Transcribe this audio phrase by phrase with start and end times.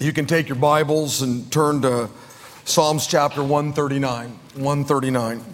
[0.00, 2.08] You can take your Bibles and turn to
[2.64, 4.30] Psalms chapter 139.
[4.54, 5.44] 139.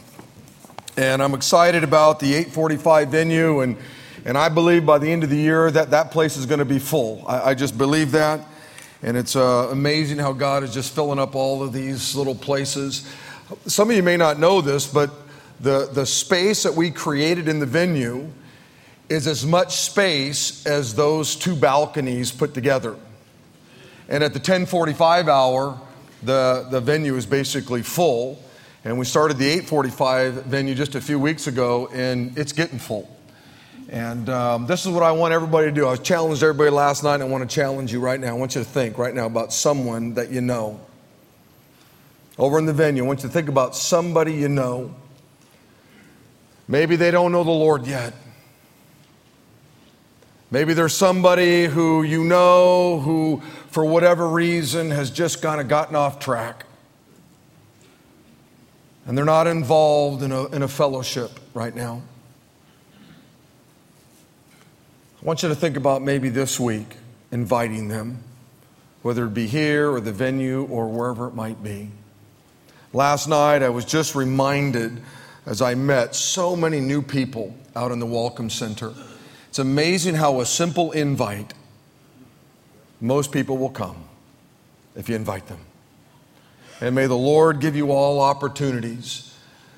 [0.96, 3.76] And I'm excited about the 845 venue, and,
[4.24, 6.64] and I believe by the end of the year that that place is going to
[6.64, 7.24] be full.
[7.26, 8.46] I, I just believe that.
[9.02, 13.04] And it's uh, amazing how God is just filling up all of these little places.
[13.66, 15.10] Some of you may not know this, but
[15.58, 18.30] the, the space that we created in the venue
[19.08, 22.96] is as much space as those two balconies put together.
[24.08, 25.80] And at the 1045 hour,
[26.22, 28.42] the, the venue is basically full.
[28.84, 33.10] And we started the 845 venue just a few weeks ago, and it's getting full.
[33.88, 35.88] And um, this is what I want everybody to do.
[35.88, 38.28] I challenged everybody last night, and I want to challenge you right now.
[38.28, 40.80] I want you to think right now about someone that you know.
[42.38, 44.94] Over in the venue, I want you to think about somebody you know.
[46.68, 48.12] Maybe they don't know the Lord yet.
[50.50, 55.96] Maybe there's somebody who you know who, for whatever reason, has just kind of gotten
[55.96, 56.66] off track.
[59.06, 62.02] And they're not involved in a, in a fellowship right now.
[65.20, 66.96] I want you to think about maybe this week
[67.32, 68.22] inviting them,
[69.02, 71.90] whether it be here or the venue or wherever it might be.
[72.92, 75.02] Last night, I was just reminded
[75.44, 78.94] as I met so many new people out in the Welcome Center.
[79.56, 81.54] It's amazing how a simple invite,
[83.00, 83.96] most people will come
[84.94, 85.60] if you invite them.
[86.82, 89.34] And may the Lord give you all opportunities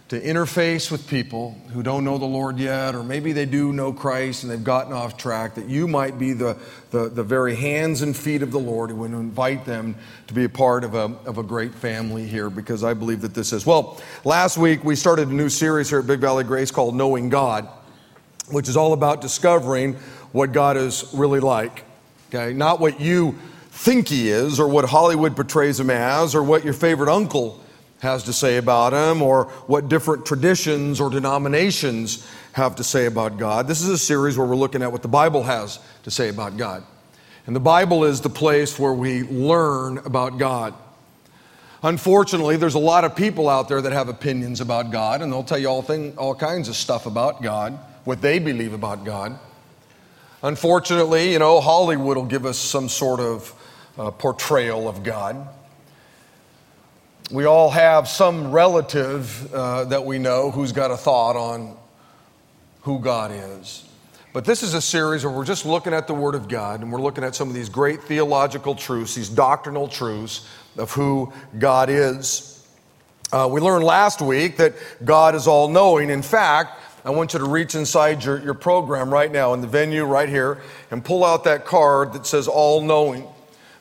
[0.08, 3.92] to interface with people who don't know the Lord yet, or maybe they do know
[3.92, 6.56] Christ and they've gotten off track, that you might be the,
[6.90, 9.94] the, the very hands and feet of the Lord who would invite them
[10.26, 13.32] to be a part of a, of a great family here, because I believe that
[13.32, 13.64] this is.
[13.64, 17.28] Well, last week we started a new series here at Big Valley Grace called Knowing
[17.28, 17.68] God
[18.50, 19.94] which is all about discovering
[20.32, 21.84] what God is really like.
[22.28, 23.38] Okay, not what you
[23.70, 27.62] think he is or what Hollywood portrays him as or what your favorite uncle
[28.00, 33.38] has to say about him or what different traditions or denominations have to say about
[33.38, 33.66] God.
[33.66, 36.56] This is a series where we're looking at what the Bible has to say about
[36.56, 36.84] God.
[37.47, 40.75] And the Bible is the place where we learn about God.
[41.82, 45.44] Unfortunately, there's a lot of people out there that have opinions about God, and they'll
[45.44, 49.38] tell you all, thing, all kinds of stuff about God what they believe about God.
[50.42, 53.54] Unfortunately, you know, Hollywood will give us some sort of
[53.98, 55.46] uh, portrayal of God.
[57.30, 61.76] We all have some relative uh, that we know who's got a thought on
[62.80, 63.86] who God is.
[64.32, 66.91] But this is a series where we're just looking at the Word of God and
[66.91, 70.48] we're looking at some of these great theological truths, these doctrinal truths
[70.78, 72.66] of who God is.
[73.30, 74.72] Uh, we learned last week that
[75.04, 76.08] God is all knowing.
[76.08, 79.66] In fact, I want you to reach inside your, your program right now in the
[79.66, 80.60] venue right here
[80.91, 83.26] and pull out that card that says all knowing.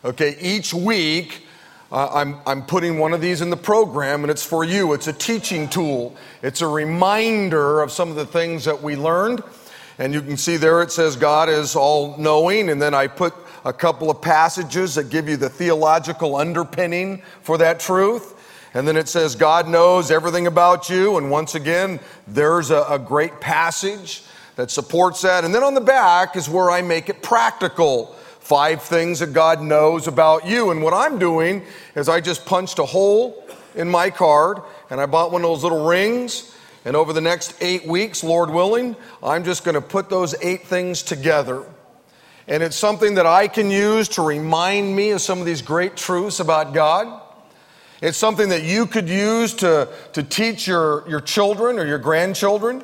[0.05, 1.44] Okay, each week
[1.91, 4.94] uh, I'm, I'm putting one of these in the program and it's for you.
[4.94, 9.41] It's a teaching tool, it's a reminder of some of the things that we learned.
[9.99, 12.69] And you can see there it says God is all knowing.
[12.69, 13.34] And then I put
[13.66, 18.35] a couple of passages that give you the theological underpinning for that truth.
[18.77, 21.17] And then it says, God knows everything about you.
[21.17, 24.21] And once again, there's a, a, great passage
[24.55, 25.43] that supports that.
[25.43, 28.13] And then on the back is where I make it practical.
[28.39, 30.69] Five things that God knows about you.
[30.69, 31.63] And what I'm doing
[31.95, 33.43] is I just punched a hole
[33.73, 34.59] in my card
[34.91, 36.55] and I bought one of those little rings.
[36.85, 40.67] And over the next eight weeks, Lord willing, I'm just going to put those eight
[40.67, 41.63] things together.
[42.47, 45.97] And it's something that I can use to remind me of some of these great
[45.97, 47.23] truths about God.
[48.02, 52.84] It's something that you could use to, to teach your, your children or your grandchildren.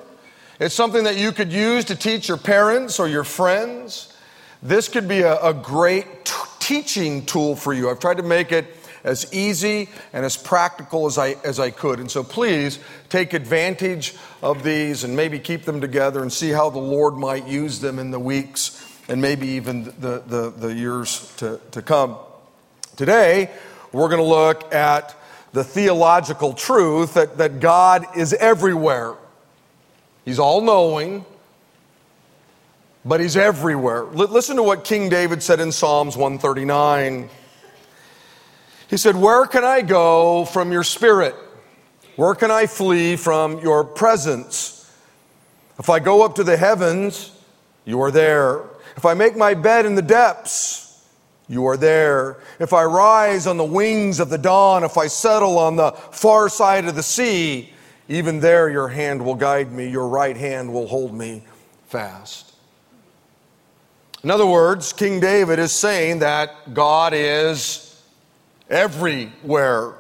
[0.59, 4.15] It's something that you could use to teach your parents or your friends.
[4.61, 7.89] This could be a, a great t- teaching tool for you.
[7.89, 8.65] I've tried to make it
[9.03, 11.99] as easy and as practical as I, as I could.
[11.99, 16.69] And so please take advantage of these and maybe keep them together and see how
[16.69, 21.35] the Lord might use them in the weeks and maybe even the, the, the years
[21.37, 22.17] to, to come.
[22.95, 23.49] Today,
[23.93, 25.15] we're going to look at
[25.53, 29.13] the theological truth that, that God is everywhere.
[30.25, 31.25] He's all knowing,
[33.05, 33.99] but He's everywhere.
[33.99, 37.29] L- listen to what King David said in Psalms 139.
[38.89, 41.35] He said, Where can I go from your spirit?
[42.15, 44.91] Where can I flee from your presence?
[45.79, 47.31] If I go up to the heavens,
[47.85, 48.61] you are there.
[48.95, 50.82] If I make my bed in the depths,
[51.47, 52.37] you are there.
[52.59, 56.49] If I rise on the wings of the dawn, if I settle on the far
[56.49, 57.71] side of the sea,
[58.07, 61.43] even there your hand will guide me, your right hand will hold me
[61.87, 62.53] fast.
[64.23, 68.01] In other words, King David is saying that God is
[68.69, 69.95] everywhere.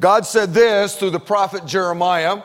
[0.00, 2.42] God said this through the prophet Jeremiah.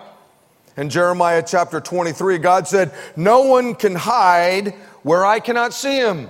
[0.75, 4.73] In Jeremiah chapter 23, God said, No one can hide
[5.03, 6.29] where I cannot see him.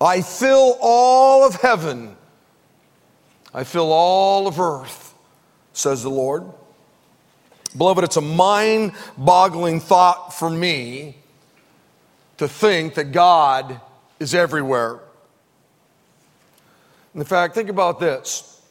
[0.00, 2.16] I fill all of heaven,
[3.52, 5.14] I fill all of earth,
[5.72, 6.44] says the Lord.
[7.76, 11.16] Beloved, it's a mind boggling thought for me
[12.38, 13.80] to think that God
[14.18, 14.98] is everywhere.
[17.14, 18.62] In fact, think about this.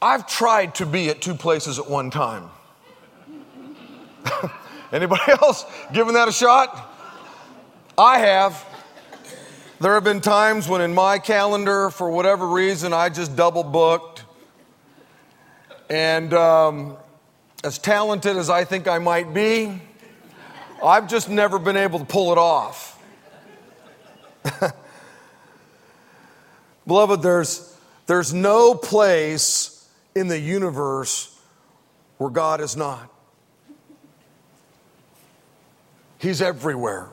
[0.00, 2.48] I've tried to be at two places at one time.
[4.92, 6.90] Anybody else giving that a shot?
[7.96, 8.66] I have.
[9.80, 14.24] There have been times when, in my calendar, for whatever reason, I just double booked.
[15.90, 16.96] And um,
[17.64, 19.80] as talented as I think I might be,
[20.84, 23.02] I've just never been able to pull it off.
[26.86, 31.38] Beloved, there's, there's no place in the universe
[32.18, 33.11] where God is not.
[36.22, 37.08] He's everywhere.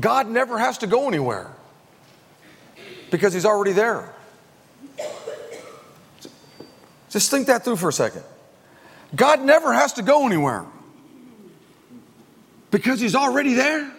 [0.00, 1.48] God never has to go anywhere
[3.12, 4.12] because He's already there.
[7.08, 8.24] Just think that through for a second.
[9.14, 10.64] God never has to go anywhere
[12.72, 13.92] because He's already there.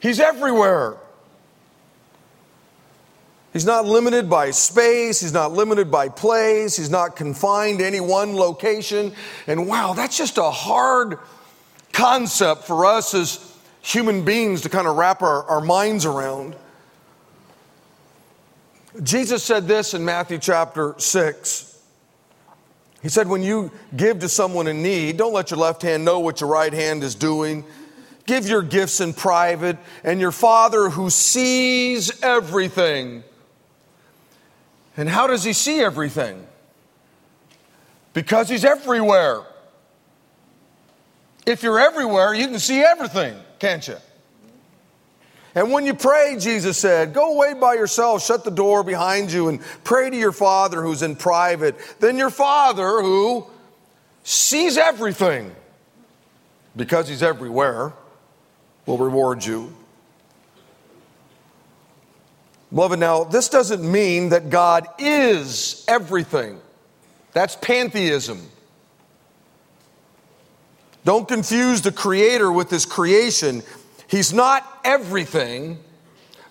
[0.00, 0.96] He's everywhere.
[3.54, 5.20] He's not limited by space.
[5.20, 6.76] He's not limited by place.
[6.76, 9.12] He's not confined to any one location.
[9.46, 11.20] And wow, that's just a hard
[11.92, 16.56] concept for us as human beings to kind of wrap our, our minds around.
[19.04, 21.80] Jesus said this in Matthew chapter 6.
[23.02, 26.18] He said, When you give to someone in need, don't let your left hand know
[26.18, 27.64] what your right hand is doing.
[28.26, 33.22] Give your gifts in private, and your Father who sees everything
[34.96, 36.46] and how does he see everything?
[38.12, 39.40] Because he's everywhere.
[41.46, 43.96] If you're everywhere, you can see everything, can't you?
[45.54, 49.48] And when you pray, Jesus said, go away by yourself, shut the door behind you,
[49.48, 51.76] and pray to your Father who's in private.
[52.00, 53.46] Then your Father, who
[54.24, 55.54] sees everything,
[56.74, 57.92] because he's everywhere,
[58.86, 59.72] will reward you.
[62.74, 66.60] Beloved, now, this doesn't mean that God is everything.
[67.32, 68.50] That's pantheism.
[71.04, 73.62] Don't confuse the Creator with His creation.
[74.08, 75.78] He's not everything,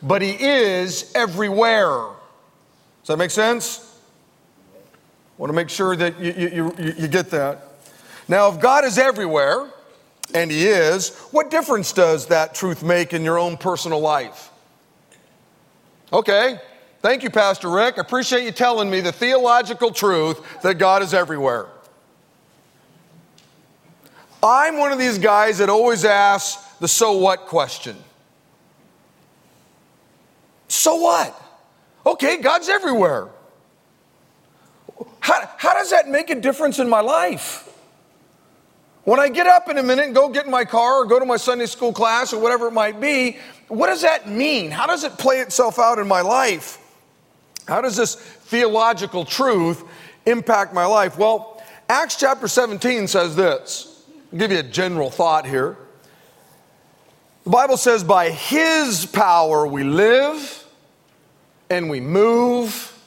[0.02, 2.06] but He is everywhere.
[3.02, 4.00] Does that make sense?
[4.74, 7.68] I want to make sure that you, you, you, you get that.
[8.30, 9.70] Now, if God is everywhere,
[10.34, 14.52] and He is, what difference does that truth make in your own personal life?
[16.14, 16.60] Okay,
[17.02, 17.98] thank you, Pastor Rick.
[17.98, 21.66] I appreciate you telling me the theological truth that God is everywhere.
[24.44, 27.98] I'm one of these guys that always asks the so what question.
[30.68, 31.42] So what?
[32.06, 33.30] Okay, God's everywhere.
[35.20, 37.73] How, how does that make a difference in my life?
[39.04, 41.20] When I get up in a minute and go get in my car or go
[41.20, 43.38] to my Sunday school class or whatever it might be,
[43.68, 44.72] what does that mean?
[44.72, 46.80] How does it play itself out in my life?
[47.68, 49.84] How does this theological truth
[50.26, 51.18] impact my life?
[51.18, 54.06] Well, Acts chapter 17 says this.
[54.32, 55.78] I'll give you a general thought here.
[57.44, 60.66] The Bible says, By his power we live
[61.70, 62.98] and we move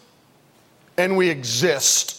[0.99, 2.16] and we exist.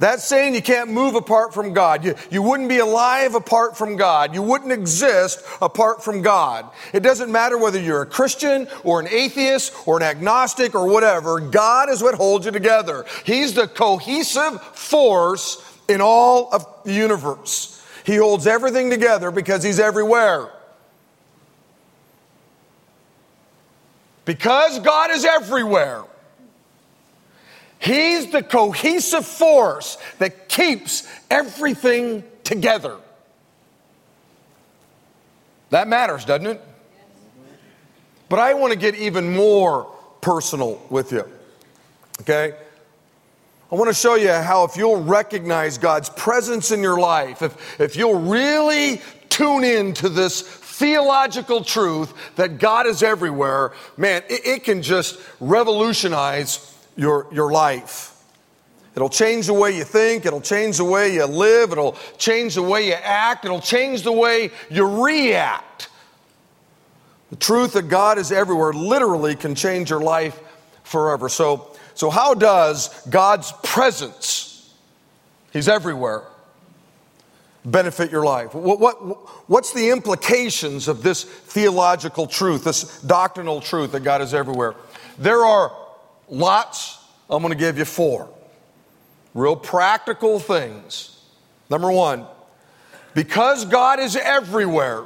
[0.00, 2.02] That's saying you can't move apart from God.
[2.06, 4.34] You, you wouldn't be alive apart from God.
[4.34, 6.70] You wouldn't exist apart from God.
[6.94, 11.38] It doesn't matter whether you're a Christian or an atheist or an agnostic or whatever.
[11.38, 13.04] God is what holds you together.
[13.26, 17.84] He's the cohesive force in all of the universe.
[18.04, 20.48] He holds everything together because He's everywhere.
[24.24, 26.04] Because God is everywhere,
[27.80, 32.98] He's the cohesive force that keeps everything together.
[35.70, 36.60] That matters, doesn't it?
[38.28, 41.24] But I want to get even more personal with you.
[42.20, 42.54] Okay?
[43.72, 47.80] I want to show you how if you'll recognize God's presence in your life, if,
[47.80, 54.46] if you'll really tune in to this theological truth that God is everywhere, man, it,
[54.46, 56.69] it can just revolutionize
[57.00, 58.14] your, your life.
[58.94, 60.26] It'll change the way you think.
[60.26, 61.72] It'll change the way you live.
[61.72, 63.46] It'll change the way you act.
[63.46, 65.88] It'll change the way you react.
[67.30, 70.38] The truth that God is everywhere literally can change your life
[70.82, 71.30] forever.
[71.30, 74.70] So, so how does God's presence,
[75.52, 76.24] He's everywhere,
[77.64, 78.52] benefit your life?
[78.52, 84.34] What, what, what's the implications of this theological truth, this doctrinal truth that God is
[84.34, 84.74] everywhere?
[85.16, 85.79] There are
[86.30, 86.98] lots.
[87.28, 88.28] I'm going to give you four
[89.34, 91.20] real practical things.
[91.68, 92.26] Number one,
[93.14, 95.04] because God is everywhere,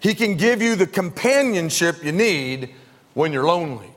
[0.00, 2.70] He can give you the companionship you need
[3.14, 3.90] when you're lonely.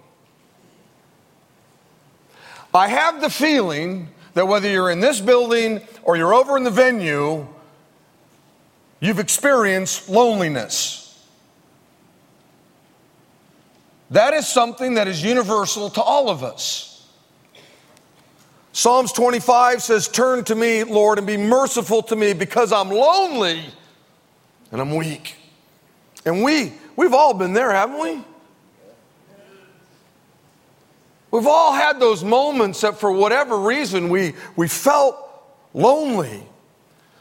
[2.73, 6.71] I have the feeling that whether you're in this building or you're over in the
[6.71, 7.47] venue,
[8.99, 11.04] you've experienced loneliness.
[14.11, 16.91] That is something that is universal to all of us.
[18.71, 23.63] Psalms 25 says, Turn to me, Lord, and be merciful to me because I'm lonely
[24.71, 25.35] and I'm weak.
[26.25, 28.21] And we, we've all been there, haven't we?
[31.31, 35.17] We've all had those moments that for whatever reason we, we felt
[35.73, 36.43] lonely.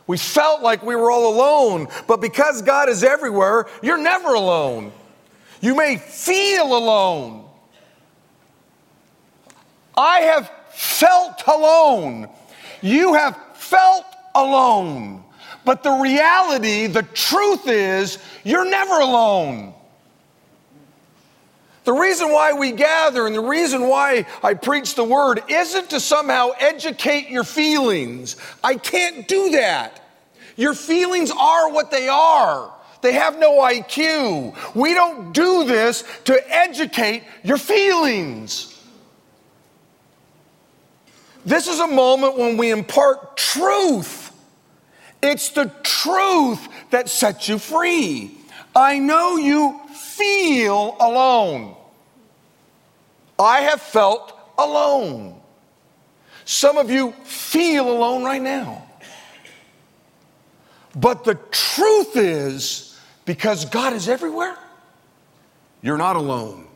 [0.06, 1.88] We felt like we were all alone.
[2.06, 4.92] But because God is everywhere, you're never alone.
[5.64, 7.42] You may feel alone.
[9.97, 12.28] I have felt alone.
[12.83, 14.04] You have felt
[14.35, 15.25] alone.
[15.64, 19.73] But the reality, the truth is, you're never alone.
[21.85, 25.99] The reason why we gather and the reason why I preach the word isn't to
[25.99, 28.37] somehow educate your feelings.
[28.62, 30.02] I can't do that.
[30.56, 32.71] Your feelings are what they are.
[33.04, 34.75] They have no IQ.
[34.75, 38.75] We don't do this to educate your feelings.
[41.44, 44.32] This is a moment when we impart truth.
[45.23, 48.38] It's the truth that sets you free.
[48.75, 51.76] I know you feel alone.
[53.38, 55.38] I have felt alone.
[56.46, 58.82] Some of you feel alone right now.
[60.96, 62.83] But the truth is,
[63.25, 64.57] because God is everywhere,
[65.83, 66.66] you're not alone.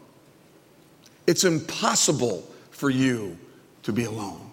[1.26, 3.38] It's impossible for you
[3.83, 4.49] to be alone.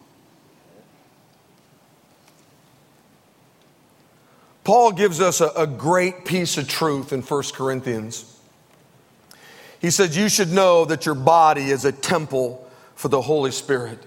[4.65, 8.39] Paul gives us a, a, great piece of truth in 1 Corinthians.
[9.79, 13.99] He says, You should know that your body is a temple for the Holy Spirit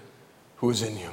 [0.57, 1.13] who is in you.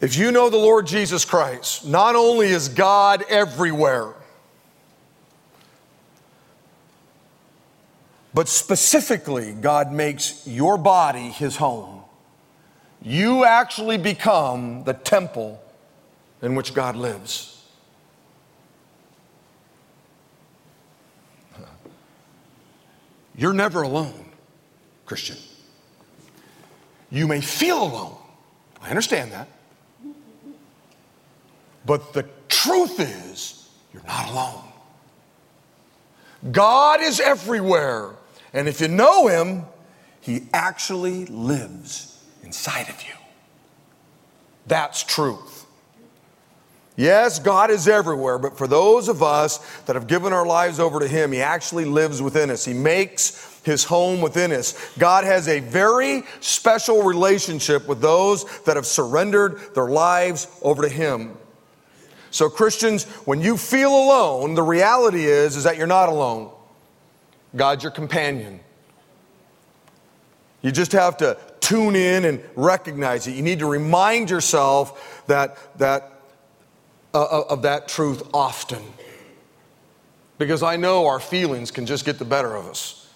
[0.00, 4.14] If you know the Lord Jesus Christ, not only is God everywhere,
[8.32, 12.02] but specifically, God makes your body his home.
[13.02, 15.60] You actually become the temple
[16.40, 17.62] in which God lives.
[23.36, 24.26] You're never alone,
[25.06, 25.36] Christian.
[27.10, 28.16] You may feel alone.
[28.82, 29.48] I understand that.
[31.84, 34.64] But the truth is, you're not alone.
[36.52, 38.10] God is everywhere.
[38.52, 39.64] And if you know Him,
[40.20, 43.14] He actually lives inside of you.
[44.66, 45.66] That's truth.
[46.96, 51.00] Yes, God is everywhere, but for those of us that have given our lives over
[51.00, 52.64] to Him, He actually lives within us.
[52.64, 54.74] He makes His home within us.
[54.98, 60.88] God has a very special relationship with those that have surrendered their lives over to
[60.88, 61.36] Him.
[62.30, 66.50] So, Christians, when you feel alone, the reality is, is that you're not alone.
[67.56, 68.60] God's your companion.
[70.62, 73.32] You just have to tune in and recognize it.
[73.32, 76.12] You need to remind yourself that, that
[77.14, 78.82] uh, uh, of that truth often.
[80.38, 83.08] Because I know our feelings can just get the better of us.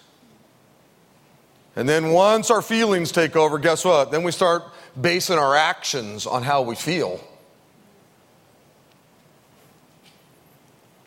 [1.75, 4.11] And then once our feelings take over, guess what?
[4.11, 4.63] Then we start
[4.99, 7.19] basing our actions on how we feel.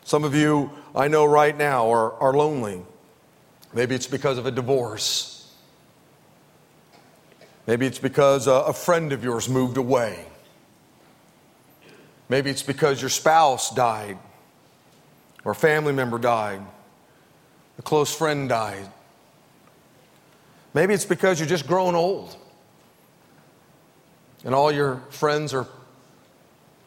[0.09, 2.81] Some of you I know right now are, are lonely.
[3.75, 5.53] Maybe it's because of a divorce.
[7.67, 10.25] Maybe it's because a, a friend of yours moved away.
[12.27, 14.17] Maybe it's because your spouse died,
[15.45, 16.63] or a family member died,
[17.77, 18.89] a close friend died.
[20.73, 22.35] Maybe it's because you're just growing old
[24.43, 25.67] and all your friends are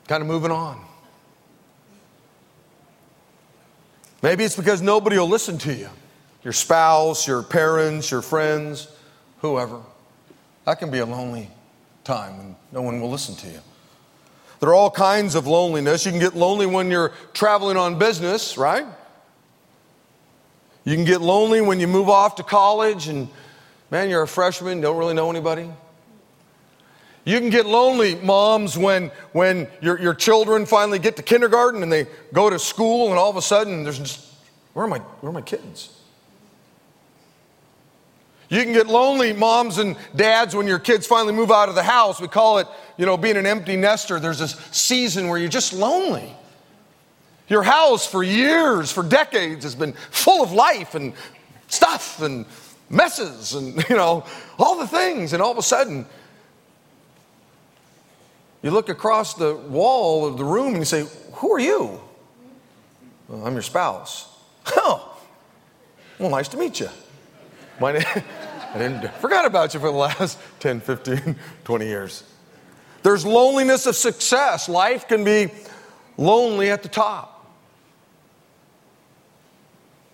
[0.09, 0.85] kind of moving on.
[4.23, 5.91] Maybe it's because nobody will listen to you.
[6.43, 8.89] your spouse, your parents, your friends,
[9.39, 9.81] whoever.
[10.65, 11.51] That can be a lonely
[12.05, 13.61] time when no one will listen to you.
[14.61, 16.05] There are all kinds of loneliness.
[16.05, 18.87] You can get lonely when you're traveling on business, right?
[20.85, 23.29] You can get lonely when you move off to college and,
[23.91, 25.71] man, you're a freshman, don't really know anybody.
[27.25, 31.93] You can get lonely, moms, when, when your, your children finally get to kindergarten and
[31.93, 34.27] they go to school and all of a sudden there's just,
[34.73, 35.97] where are my, where are my kids?
[38.49, 41.83] You can get lonely, moms and dads, when your kids finally move out of the
[41.83, 42.21] house.
[42.21, 42.67] We call it,
[42.99, 44.21] you know, being an empty nester.
[44.21, 46.37] There's this season where you're just lonely.
[47.49, 51.15] Your house for years, for decades, has been full of life and
[51.69, 52.45] stuff and
[52.91, 54.27] messes and, you know,
[54.59, 55.33] all the things.
[55.33, 56.05] And all of a sudden,
[58.63, 62.01] you look across the wall of the room and you say, Who are you?
[63.29, 64.29] Well, I'm your spouse.
[64.75, 65.19] Oh,
[66.21, 66.89] well, nice to meet you.
[67.81, 68.05] My name,
[68.75, 72.23] I didn't forgot about you for the last 10, 15, 20 years.
[73.03, 74.69] There's loneliness of success.
[74.69, 75.51] Life can be
[76.17, 77.32] lonely at the top.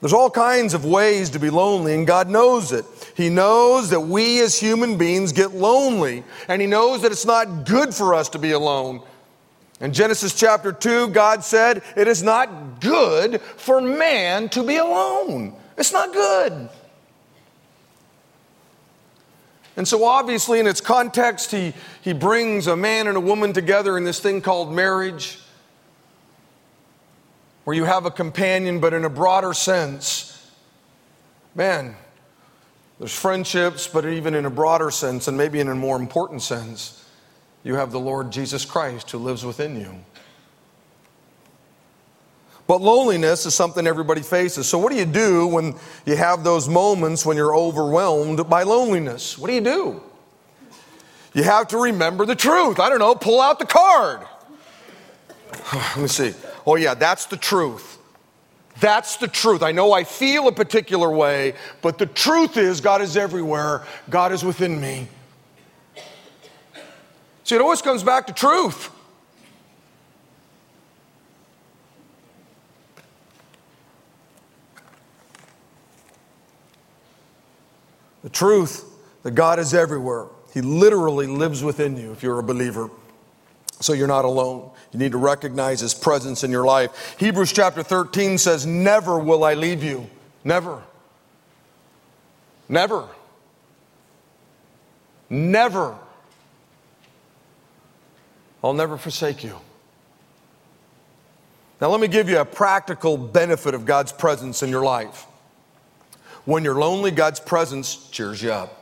[0.01, 2.85] There's all kinds of ways to be lonely, and God knows it.
[3.17, 7.67] He knows that we as human beings get lonely, and He knows that it's not
[7.67, 9.03] good for us to be alone.
[9.81, 15.55] In Genesis chapter 2, God said, It is not good for man to be alone.
[15.77, 16.69] It's not good.
[19.77, 23.97] And so, obviously, in its context, he, he brings a man and a woman together
[23.97, 25.39] in this thing called marriage,
[27.69, 30.43] where you have a companion, but in a broader sense,
[31.55, 31.95] man,
[32.99, 37.07] there's friendships, but even in a broader sense, and maybe in a more important sense,
[37.65, 40.03] you have the Lord Jesus Christ who lives within you.
[42.67, 44.67] But loneliness is something everybody faces.
[44.67, 45.75] So, what do you do when
[46.07, 49.37] you have those moments when you're overwhelmed by loneliness?
[49.37, 50.03] What do you do?
[51.35, 52.81] You have to remember the truth.
[52.81, 54.21] I don't know, pull out the card.
[55.75, 56.33] Let me see.
[56.71, 57.97] Oh, yeah, that's the truth.
[58.79, 59.63] That's the truth.
[59.63, 64.33] I know I feel a particular way, but the truth is God is everywhere, God
[64.33, 65.09] is within me.
[67.45, 68.91] See, it always comes back to truth.
[78.23, 78.85] The truth
[79.23, 80.27] that God is everywhere.
[80.53, 82.91] He literally lives within you if you're a believer.
[83.81, 84.71] So you're not alone.
[84.93, 87.17] You need to recognize His presence in your life.
[87.19, 90.09] Hebrews chapter 13 says, Never will I leave you.
[90.45, 90.83] Never.
[92.69, 93.09] Never.
[95.29, 95.97] Never.
[98.63, 99.57] I'll never forsake you.
[101.81, 105.27] Now, let me give you a practical benefit of God's presence in your life.
[106.45, 108.75] When you're lonely, God's presence cheers you up.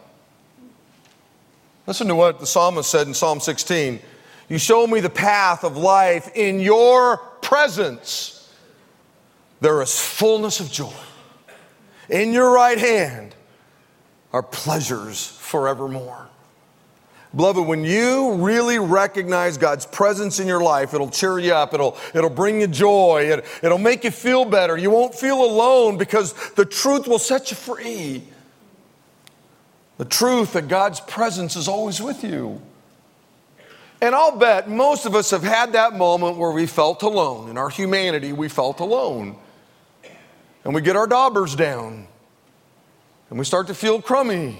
[1.86, 4.00] Listen to what the psalmist said in Psalm 16
[4.48, 8.52] You show me the path of life in your presence.
[9.60, 10.92] There is fullness of joy.
[12.08, 13.34] In your right hand
[14.32, 16.28] are pleasures forevermore.
[17.34, 21.96] Beloved, when you really recognize God's presence in your life, it'll cheer you up, it'll,
[22.14, 24.78] it'll bring you joy, it, it'll make you feel better.
[24.78, 28.22] You won't feel alone because the truth will set you free.
[29.98, 32.60] The truth that God's presence is always with you.
[34.00, 37.48] And I'll bet most of us have had that moment where we felt alone.
[37.48, 39.36] In our humanity, we felt alone.
[40.64, 42.08] And we get our daubers down
[43.30, 44.58] and we start to feel crummy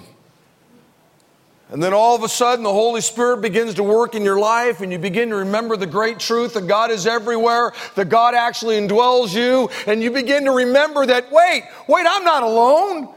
[1.68, 4.82] and then all of a sudden, the Holy Spirit begins to work in your life,
[4.82, 8.76] and you begin to remember the great truth that God is everywhere, that God actually
[8.76, 13.12] indwells you, and you begin to remember that, wait, wait, I'm not alone.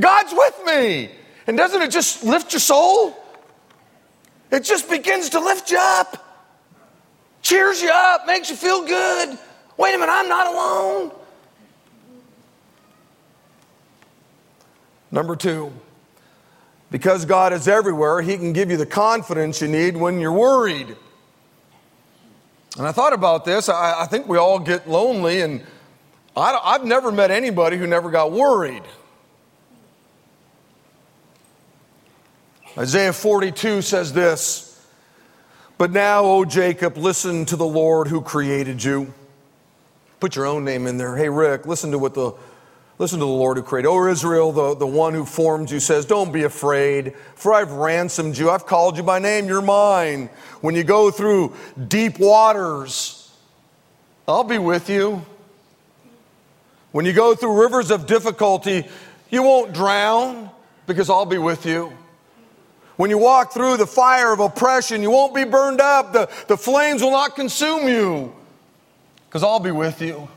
[0.00, 1.10] God's with me.
[1.46, 3.14] And doesn't it just lift your soul?
[4.52, 6.24] It just begins to lift you up,
[7.40, 9.38] cheers you up, makes you feel good.
[9.78, 11.12] Wait a minute, I'm not alone.
[15.10, 15.72] Number two,
[16.90, 20.96] because God is everywhere, He can give you the confidence you need when you're worried.
[22.76, 23.70] And I thought about this.
[23.70, 25.62] I, I think we all get lonely, and
[26.36, 28.82] I, I've never met anybody who never got worried.
[32.76, 34.86] Isaiah 42 says this
[35.78, 39.12] But now, O Jacob, listen to the Lord who created you.
[40.20, 41.16] Put your own name in there.
[41.16, 42.32] Hey, Rick, listen to what the
[42.98, 43.88] Listen to the Lord who created.
[43.88, 48.38] O Israel, the, the one who formed you says, Don't be afraid, for I've ransomed
[48.38, 48.48] you.
[48.48, 49.48] I've called you by name.
[49.48, 50.28] You're mine.
[50.60, 51.56] When you go through
[51.88, 53.32] deep waters,
[54.28, 55.26] I'll be with you.
[56.92, 58.86] When you go through rivers of difficulty,
[59.30, 60.50] you won't drown
[60.86, 61.92] because I'll be with you.
[62.96, 66.12] When you walk through the fire of oppression, you won't be burned up.
[66.12, 68.34] The, the flames will not consume you
[69.26, 70.28] because I'll be with you.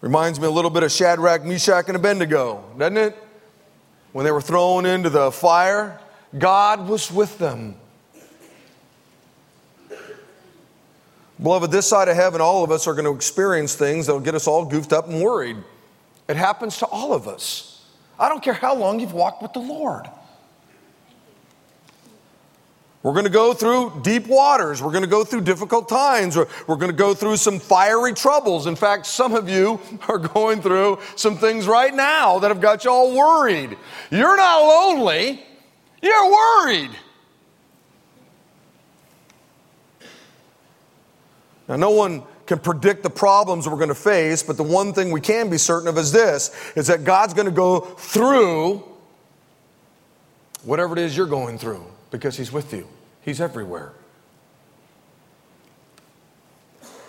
[0.00, 3.16] Reminds me a little bit of Shadrach, Meshach, and Abednego, doesn't it?
[4.12, 6.00] When they were thrown into the fire,
[6.38, 7.76] God was with them.
[11.42, 14.20] Beloved, this side of heaven, all of us are going to experience things that will
[14.20, 15.56] get us all goofed up and worried.
[16.28, 17.82] It happens to all of us.
[18.18, 20.06] I don't care how long you've walked with the Lord.
[23.02, 24.82] We're going to go through deep waters.
[24.82, 26.36] We're going to go through difficult times.
[26.36, 28.66] We're, we're going to go through some fiery troubles.
[28.66, 32.84] In fact, some of you are going through some things right now that have got
[32.84, 33.76] you all worried.
[34.10, 35.42] You're not lonely,
[36.02, 36.90] you're worried.
[41.68, 45.12] Now, no one can predict the problems we're going to face, but the one thing
[45.12, 48.82] we can be certain of is this is that God's going to go through
[50.64, 52.86] whatever it is you're going through because He's with you,
[53.22, 53.92] He's everywhere.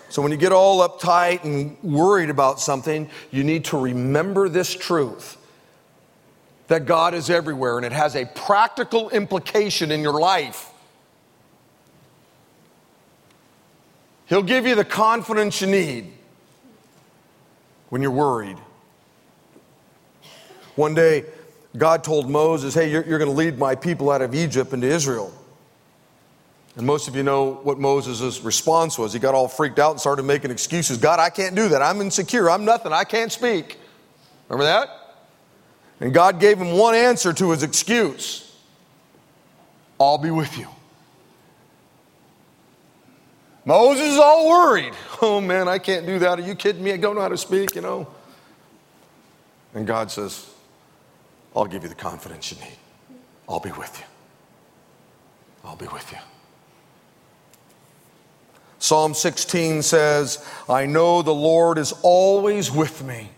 [0.08, 4.74] So when you get all uptight and worried about something, you need to remember this
[4.74, 5.38] truth
[6.68, 10.68] that God is everywhere and it has a practical implication in your life.
[14.26, 16.12] He'll give you the confidence you need
[17.88, 18.58] when you're worried.
[20.76, 21.24] One day,
[21.76, 24.86] God told Moses, Hey, you're, you're going to lead my people out of Egypt into
[24.86, 25.32] Israel.
[26.76, 29.12] And most of you know what Moses' response was.
[29.12, 30.96] He got all freaked out and started making excuses.
[30.96, 31.82] God, I can't do that.
[31.82, 32.50] I'm insecure.
[32.50, 32.92] I'm nothing.
[32.92, 33.78] I can't speak.
[34.48, 34.88] Remember that?
[36.00, 38.48] And God gave him one answer to his excuse
[40.00, 40.66] I'll be with you.
[43.64, 44.94] Moses is all worried.
[45.24, 46.40] Oh man, I can't do that.
[46.40, 46.90] Are you kidding me?
[46.90, 48.08] I don't know how to speak, you know.
[49.72, 50.51] And God says,
[51.54, 52.78] I'll give you the confidence you need.
[53.48, 54.06] I'll be with you.
[55.64, 56.18] I'll be with you.
[58.78, 63.30] Psalm 16 says, I know the Lord is always with me.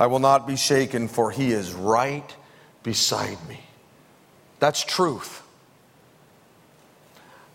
[0.00, 2.34] I will not be shaken, for he is right
[2.82, 3.60] beside me.
[4.58, 5.42] That's truth.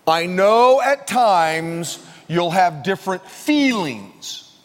[0.07, 4.55] I know at times you'll have different feelings,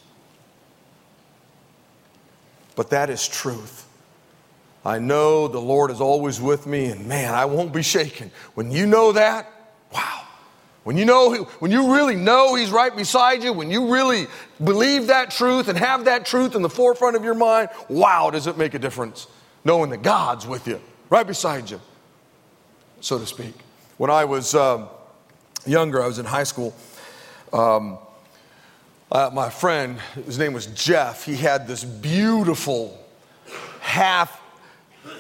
[2.76, 3.88] but that is truth.
[4.84, 8.30] I know the Lord is always with me, and man, I won't be shaken.
[8.54, 9.50] When you know that,
[9.92, 10.26] wow.
[10.82, 14.26] When you know, when you really know He's right beside you, when you really
[14.62, 18.48] believe that truth and have that truth in the forefront of your mind, wow, does
[18.48, 19.28] it make a difference
[19.64, 21.80] knowing that God's with you, right beside you,
[23.00, 23.54] so to speak.
[23.96, 24.88] When I was um,
[25.64, 26.74] younger, I was in high school.
[27.52, 27.98] Um,
[29.12, 32.98] uh, my friend, his name was Jeff, he had this beautiful
[33.80, 34.41] half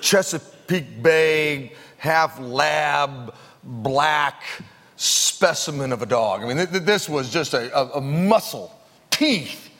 [0.02, 4.42] Chesapeake Bay, half lab, black
[4.96, 6.42] specimen of a dog.
[6.42, 8.78] I mean, th- this was just a, a, a muscle,
[9.10, 9.70] teeth.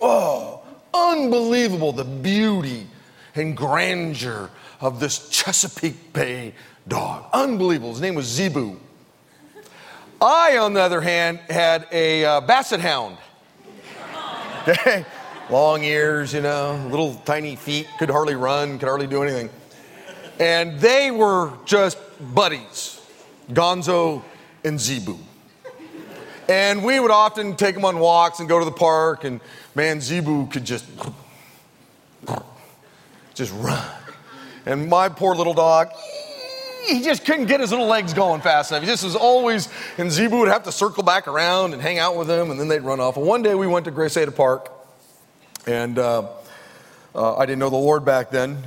[0.00, 0.62] Oh,
[0.94, 2.86] unbelievable the beauty
[3.34, 6.54] and grandeur of this Chesapeake Bay
[6.86, 7.24] dog.
[7.32, 7.90] Unbelievable.
[7.92, 8.78] His name was Zebu.
[10.20, 13.16] I, on the other hand, had a uh, basset hound.
[15.50, 19.50] Long ears, you know, little tiny feet, could hardly run, could hardly do anything.
[20.38, 21.98] And they were just
[22.34, 23.00] buddies,
[23.50, 24.22] Gonzo
[24.64, 25.18] and Zebu.
[26.48, 29.40] And we would often take them on walks and go to the park, and
[29.74, 30.84] man, Zebu could just,
[33.34, 33.84] just run.
[34.66, 35.88] And my poor little dog,
[36.86, 38.82] he just couldn't get his little legs going fast enough.
[38.82, 39.68] He just was always,
[39.98, 42.68] and Zebu would have to circle back around and hang out with him, and then
[42.68, 43.16] they'd run off.
[43.16, 44.70] And one day we went to Grace Park,
[45.66, 46.26] and uh,
[47.14, 48.64] uh, I didn't know the Lord back then.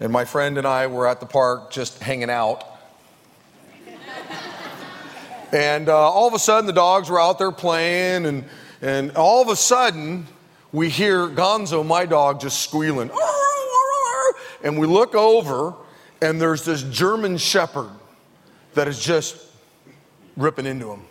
[0.00, 2.64] And my friend and I were at the park just hanging out.
[5.52, 8.44] and uh, all of a sudden, the dogs were out there playing, and,
[8.80, 10.26] and all of a sudden,
[10.72, 13.10] we hear Gonzo, my dog, just squealing.
[14.62, 15.74] And we look over,
[16.20, 17.90] and there's this German shepherd
[18.74, 19.36] that is just
[20.36, 21.02] ripping into him.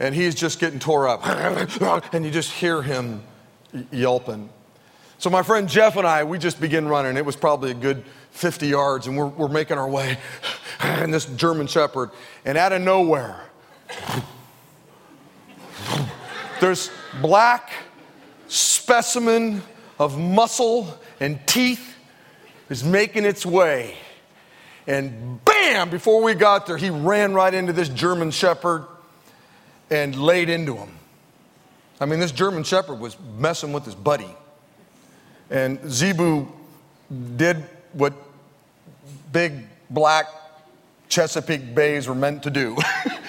[0.00, 1.20] And he's just getting tore up.
[2.12, 3.22] and you just hear him
[3.90, 4.48] yelping.
[5.18, 7.16] So my friend Jeff and I, we just begin running.
[7.16, 10.18] It was probably a good 50 yards, and we're, we're making our way.
[10.80, 12.10] And this German Shepherd,
[12.44, 13.40] and out of nowhere,
[16.60, 16.90] there's
[17.22, 17.70] black
[18.48, 19.62] specimen
[19.98, 21.96] of muscle and teeth
[22.68, 23.96] is making its way.
[24.86, 28.84] And bam, before we got there, he ran right into this German Shepherd
[29.90, 30.90] and laid into him.
[32.00, 34.34] I mean, this German Shepherd was messing with his buddy.
[35.50, 36.48] And Zebu
[37.36, 38.12] did what
[39.32, 40.26] big black
[41.08, 42.76] Chesapeake Bays were meant to do.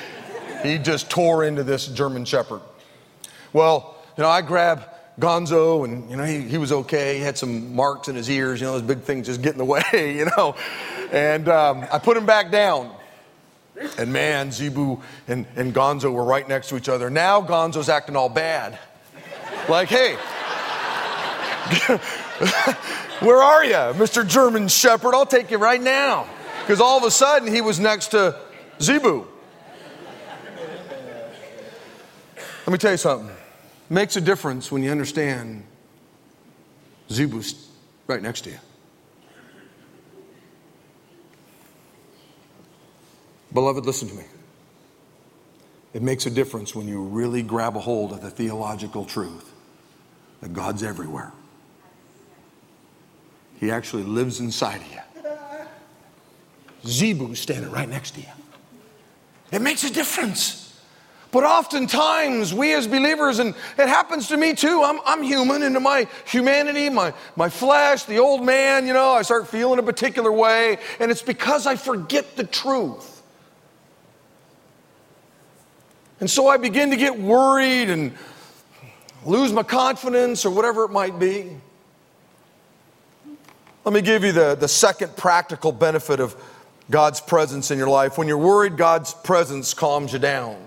[0.63, 2.62] he just tore into this German Shepherd.
[3.54, 4.86] Well, you know, I grabbed
[5.19, 7.17] Gonzo, and you know, he, he was okay.
[7.17, 9.58] He had some marks in his ears, you know, those big things just get in
[9.58, 10.56] the way, you know.
[11.12, 12.91] And um, I put him back down.
[13.97, 17.10] And man, Zebu and, and Gonzo were right next to each other.
[17.10, 18.80] Now Gonzo's acting all bad.
[19.67, 20.17] Like, hey,
[23.19, 24.28] where are you, Mr.
[24.28, 25.15] German Shepherd?
[25.15, 26.28] I'll take you right now.
[26.62, 28.39] Because all of a sudden he was next to
[28.80, 29.28] Zebu.
[32.65, 33.30] Let me tell you something.
[33.30, 35.63] It makes a difference when you understand
[37.10, 37.67] Zebu's
[38.08, 38.60] right next to you.
[43.54, 44.25] Beloved, listen to me.
[45.93, 49.51] It makes a difference when you really grab a hold of the theological truth
[50.41, 51.32] that God's everywhere.
[53.60, 55.00] He actually lives inside of you.
[56.86, 58.28] Zebu's standing right next to you.
[59.52, 60.62] It makes a difference.
[61.32, 65.82] But oftentimes, we as believers, and it happens to me too, I'm, I'm human, into
[65.82, 70.32] my humanity, my, my flesh, the old man, you know, I start feeling a particular
[70.32, 73.22] way, and it's because I forget the truth.
[76.22, 78.13] And so I begin to get worried and
[79.26, 81.58] lose my confidence or whatever it might be.
[83.86, 86.36] Let me give you the, the second practical benefit of
[86.89, 88.17] God's presence in your life.
[88.17, 90.58] When you're worried, God's presence calms you down.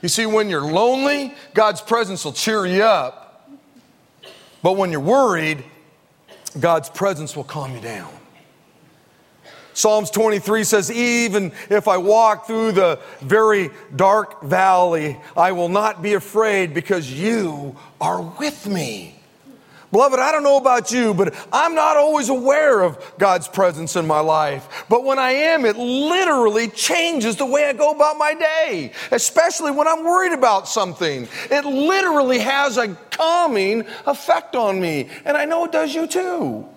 [0.00, 3.50] You see, when you're lonely, God's presence will cheer you up.
[4.62, 5.64] But when you're worried,
[6.58, 8.12] God's presence will calm you down.
[9.74, 16.00] Psalms 23 says, Even if I walk through the very dark valley, I will not
[16.00, 19.17] be afraid because you are with me.
[19.90, 24.06] Beloved, I don't know about you, but I'm not always aware of God's presence in
[24.06, 24.84] my life.
[24.90, 29.70] But when I am, it literally changes the way I go about my day, especially
[29.70, 31.26] when I'm worried about something.
[31.50, 36.68] It literally has a calming effect on me, and I know it does you too.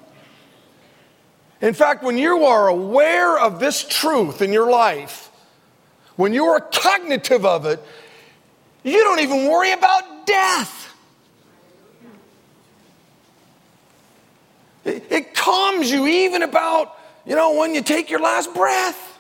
[1.60, 5.30] In fact, when you are aware of this truth in your life,
[6.16, 7.84] when you are cognitive of it,
[8.84, 10.81] you don't even worry about death.
[14.84, 19.20] It, it calms you even about, you know, when you take your last breath.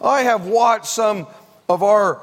[0.00, 1.26] I have watched some
[1.68, 2.22] of our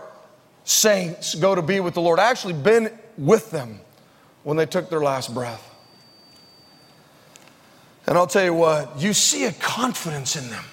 [0.63, 2.19] saints go to be with the Lord.
[2.19, 3.79] I actually been with them
[4.43, 5.71] when they took their last breath.
[8.07, 10.63] And I'll tell you what, you see a confidence in them.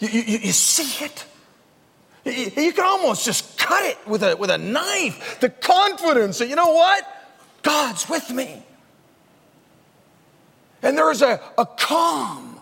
[0.00, 1.24] You, you, you see it.
[2.24, 5.38] You, can almost just cut it with a, with a knife.
[5.40, 7.04] The confidence that, you know what?
[7.62, 8.62] God's with me.
[10.82, 12.58] And there is a, a calm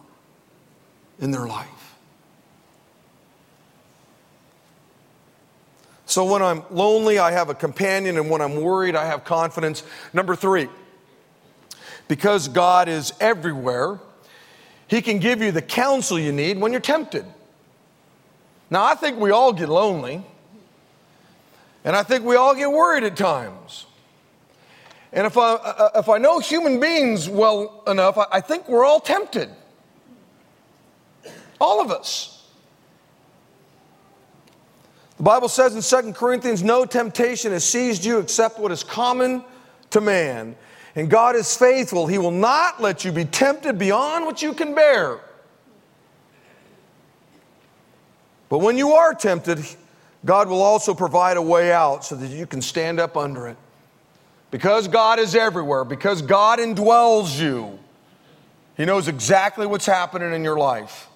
[1.20, 1.68] in their life.
[6.06, 9.82] So when I'm lonely, I have a companion, and when I'm worried, I have confidence.
[10.12, 10.68] Number three,
[12.08, 14.00] because God is everywhere,
[14.86, 17.26] He can give you the counsel you need when you're tempted.
[18.70, 20.22] Now, I think we all get lonely,
[21.84, 23.86] and I think we all get worried at times.
[25.12, 29.00] And if I, uh, if I know human beings well enough, I think we're all
[29.00, 29.48] tempted.
[31.60, 32.46] All of us.
[35.16, 39.42] The Bible says in 2 Corinthians, no temptation has seized you except what is common
[39.90, 40.54] to man.
[40.94, 42.06] And God is faithful.
[42.06, 45.20] He will not let you be tempted beyond what you can bear.
[48.48, 49.64] But when you are tempted,
[50.24, 53.56] God will also provide a way out so that you can stand up under it.
[54.50, 57.78] Because God is everywhere, because God indwells you,
[58.76, 61.08] He knows exactly what's happening in your life.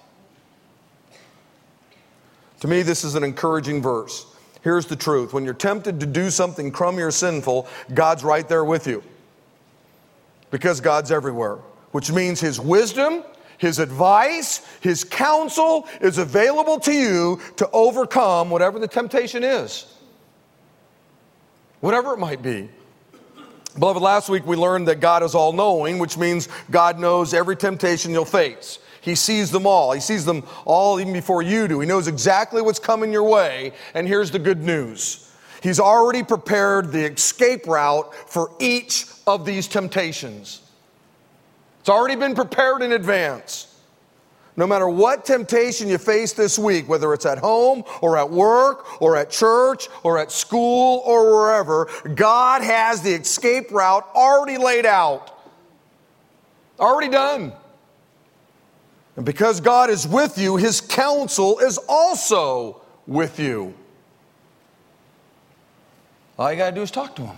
[2.59, 4.25] To me, this is an encouraging verse.
[4.61, 8.63] Here's the truth when you're tempted to do something crummy or sinful, God's right there
[8.63, 9.03] with you
[10.53, 11.57] because God's everywhere,
[11.93, 13.23] which means His wisdom,
[13.63, 19.85] His advice, His counsel is available to you to overcome whatever the temptation is,
[21.79, 22.67] whatever it might be.
[23.79, 27.55] Beloved, last week we learned that God is all knowing, which means God knows every
[27.55, 28.79] temptation you'll face.
[28.99, 29.93] He sees them all.
[29.93, 31.79] He sees them all even before you do.
[31.79, 33.71] He knows exactly what's coming your way.
[33.93, 39.69] And here's the good news He's already prepared the escape route for each of these
[39.69, 40.62] temptations.
[41.83, 43.67] It's already been prepared in advance.
[44.55, 49.01] No matter what temptation you face this week, whether it's at home or at work
[49.01, 54.85] or at church or at school or wherever, God has the escape route already laid
[54.85, 55.37] out.
[56.79, 57.51] Already done.
[59.17, 63.73] And because God is with you, His counsel is also with you.
[66.39, 67.37] All you got to do is talk to Him.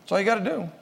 [0.00, 0.72] That's all you got to do.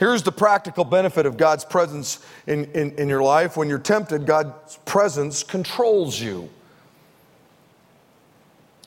[0.00, 3.58] Here's the practical benefit of God's presence in, in, in, your life.
[3.58, 6.48] When you're tempted, God's presence controls you.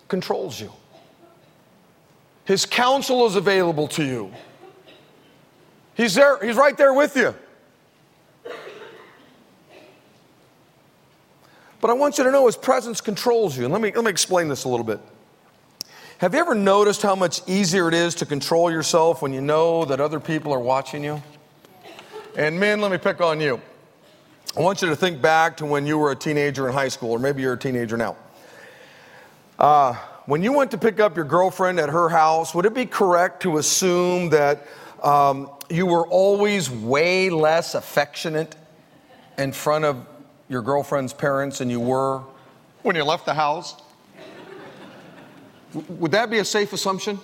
[0.08, 0.72] Controls you.
[2.46, 4.34] His counsel is available to you.
[5.94, 7.36] He's there, he's right there with you.
[11.80, 13.66] But I want you to know his presence controls you.
[13.66, 15.00] And let me, let me explain this a little bit.
[16.24, 19.84] Have you ever noticed how much easier it is to control yourself when you know
[19.84, 21.22] that other people are watching you?
[22.38, 23.60] And men, let me pick on you.
[24.56, 27.12] I want you to think back to when you were a teenager in high school,
[27.12, 28.16] or maybe you're a teenager now.
[29.60, 32.86] Uh, when you went to pick up your girlfriend at her house, would it be
[32.86, 34.66] correct to assume that
[35.04, 38.56] um, you were always way less affectionate
[39.38, 40.08] in front of
[40.48, 42.24] your girlfriend's parents than you were
[42.82, 43.76] when you left the house?
[45.74, 47.20] Would that be a safe assumption?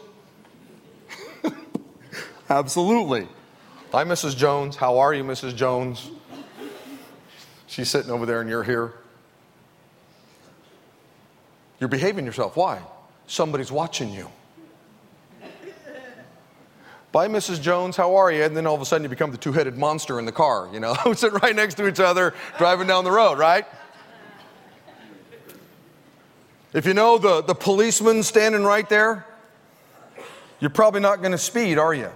[2.50, 3.28] Absolutely.
[3.92, 4.36] Hi, Mrs.
[4.36, 4.76] Jones.
[4.76, 5.56] How are you, Mrs.
[5.56, 6.10] Jones?
[7.68, 8.94] She's sitting over there and you're here.
[11.80, 12.56] You're behaving yourself.
[12.56, 12.82] Why?
[13.28, 14.30] Somebody's watching you.
[17.12, 17.60] Bye, Mrs.
[17.60, 18.44] Jones, how are you?
[18.44, 20.70] And then all of a sudden you become the two headed monster in the car,
[20.72, 23.66] you know, sitting right next to each other, driving down the road, right?
[26.74, 29.26] If you know the, the policeman standing right there,
[30.60, 32.12] you're probably not going to speed, are you?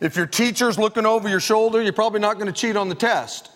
[0.00, 2.94] If your teacher's looking over your shoulder, you're probably not going to cheat on the
[2.94, 3.50] test.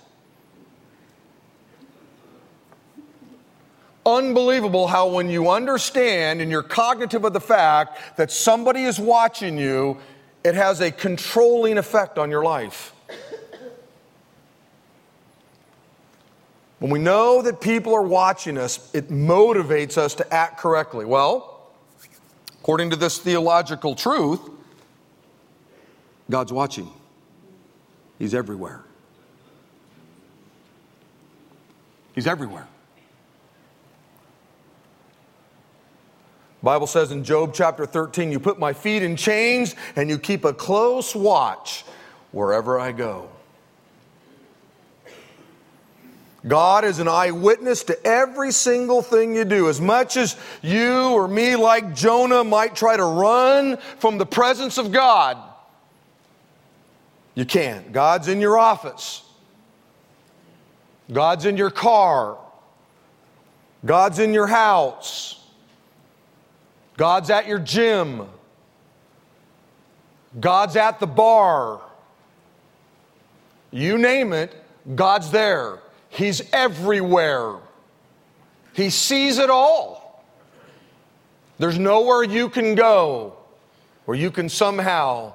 [4.06, 9.58] unbelievable how when you understand and you're cognitive of the fact that somebody is watching
[9.58, 9.96] you,
[10.44, 12.92] it has a controlling effect on your life.
[16.80, 21.04] When we know that people are watching us, it motivates us to act correctly.
[21.04, 21.68] Well,
[22.58, 24.40] according to this theological truth,
[26.30, 26.90] God's watching.
[28.18, 28.82] He's everywhere.
[32.14, 32.66] He's everywhere.
[36.62, 40.44] Bible says in Job chapter 13, you put my feet in chains and you keep
[40.44, 41.84] a close watch
[42.32, 43.28] wherever I go.
[46.46, 49.68] God is an eyewitness to every single thing you do.
[49.68, 54.78] As much as you or me, like Jonah, might try to run from the presence
[54.78, 55.36] of God,
[57.34, 57.92] you can't.
[57.92, 59.22] God's in your office,
[61.12, 62.38] God's in your car,
[63.84, 65.36] God's in your house.
[67.00, 68.26] God's at your gym.
[70.38, 71.80] God's at the bar.
[73.70, 74.54] You name it,
[74.94, 75.78] God's there.
[76.10, 77.56] He's everywhere.
[78.74, 80.24] He sees it all.
[81.58, 83.36] There's nowhere you can go
[84.04, 85.32] where you can somehow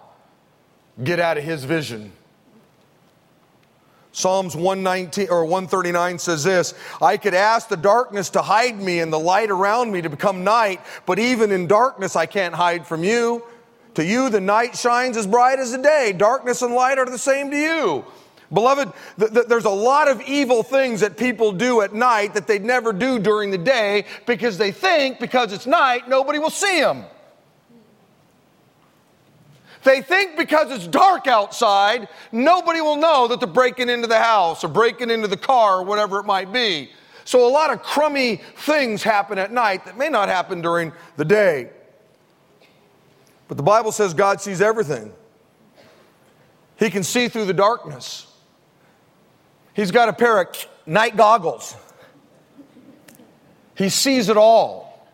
[1.03, 2.11] get out of His vision.
[4.11, 9.11] Psalms 119 or 139 says this, I could ask the darkness to hide me and
[9.11, 13.03] the light around me to become night, but even in darkness I can't hide from
[13.03, 13.43] you.
[13.95, 16.13] To you the night shines as bright as the day.
[16.15, 18.05] Darkness and light are the same to you.
[18.53, 22.47] Beloved, th- th- there's a lot of evil things that people do at night that
[22.47, 26.79] they'd never do during the day because they think because it's night nobody will see
[26.79, 27.05] them.
[29.83, 34.63] They think because it's dark outside, nobody will know that they're breaking into the house
[34.63, 36.91] or breaking into the car or whatever it might be.
[37.23, 41.25] So a lot of crummy things happen at night that may not happen during the
[41.25, 41.69] day.
[43.47, 45.13] But the Bible says God sees everything.
[46.77, 48.27] He can see through the darkness.
[49.75, 51.75] He's got a pair of night goggles.
[53.75, 55.05] He sees it all.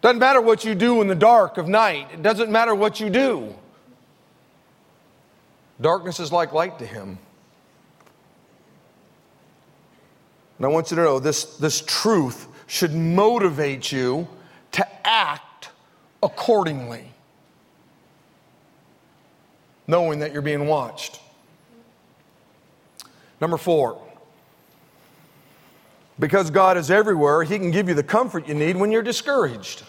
[0.00, 3.10] Doesn't matter what you do in the dark of night, it doesn't matter what you
[3.10, 3.52] do.
[5.80, 7.18] Darkness is like light to him.
[10.56, 14.28] And I want you to know this, this truth should motivate you
[14.72, 15.70] to act
[16.22, 17.12] accordingly,
[19.86, 21.20] knowing that you're being watched.
[23.40, 24.00] Number four,
[26.18, 29.84] because God is everywhere, He can give you the comfort you need when you're discouraged.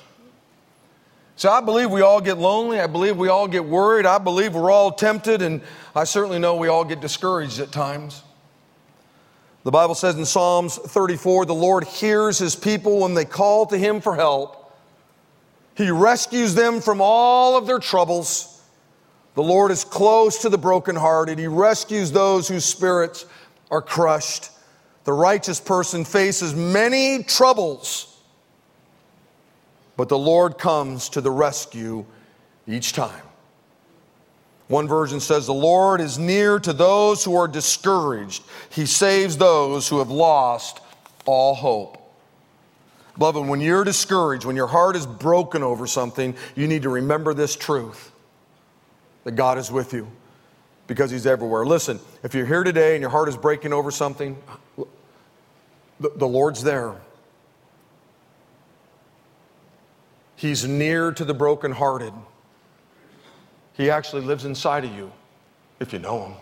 [1.35, 2.81] So I believe we all get lonely.
[2.81, 4.05] I believe we all get worried.
[4.05, 5.61] I believe we're all tempted, and
[5.95, 8.23] I certainly know we all get discouraged at times.
[9.63, 13.77] The Bible says in Psalms 34 the Lord hears his people when they call to
[13.77, 14.77] him for help.
[15.75, 18.61] He rescues them from all of their troubles.
[19.35, 21.39] The Lord is close to the brokenhearted.
[21.39, 23.25] He rescues those whose spirits
[23.71, 24.51] are crushed.
[25.03, 28.17] The righteous person faces many troubles,
[29.97, 32.05] but the Lord comes to the rescue
[32.67, 33.23] each time.
[34.67, 38.43] One version says, The Lord is near to those who are discouraged.
[38.69, 40.79] He saves those who have lost
[41.25, 41.97] all hope.
[43.17, 47.33] Beloved, when you're discouraged, when your heart is broken over something, you need to remember
[47.33, 48.11] this truth
[49.23, 50.07] that God is with you
[50.89, 51.65] because He's everywhere.
[51.65, 54.35] Listen, if you're here today and your heart is breaking over something,
[55.99, 56.95] the, the Lord's there.
[60.35, 62.11] He's near to the brokenhearted.
[63.73, 65.11] He actually lives inside of you
[65.79, 66.33] if you know Him.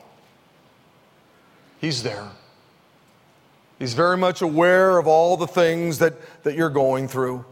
[1.81, 2.29] He's there.
[3.77, 7.43] He's very much aware of all the things that, that you're going through.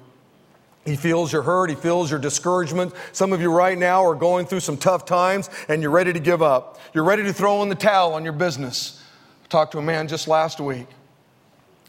[0.85, 1.71] He feels your hurt.
[1.71, 2.93] He feels your discouragement.
[3.11, 6.19] Some of you right now are going through some tough times and you're ready to
[6.19, 6.79] give up.
[6.93, 9.01] You're ready to throw in the towel on your business.
[9.43, 10.87] I talked to a man just last week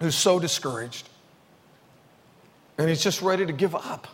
[0.01, 1.09] who's so discouraged.
[2.79, 4.09] And he's just ready to give up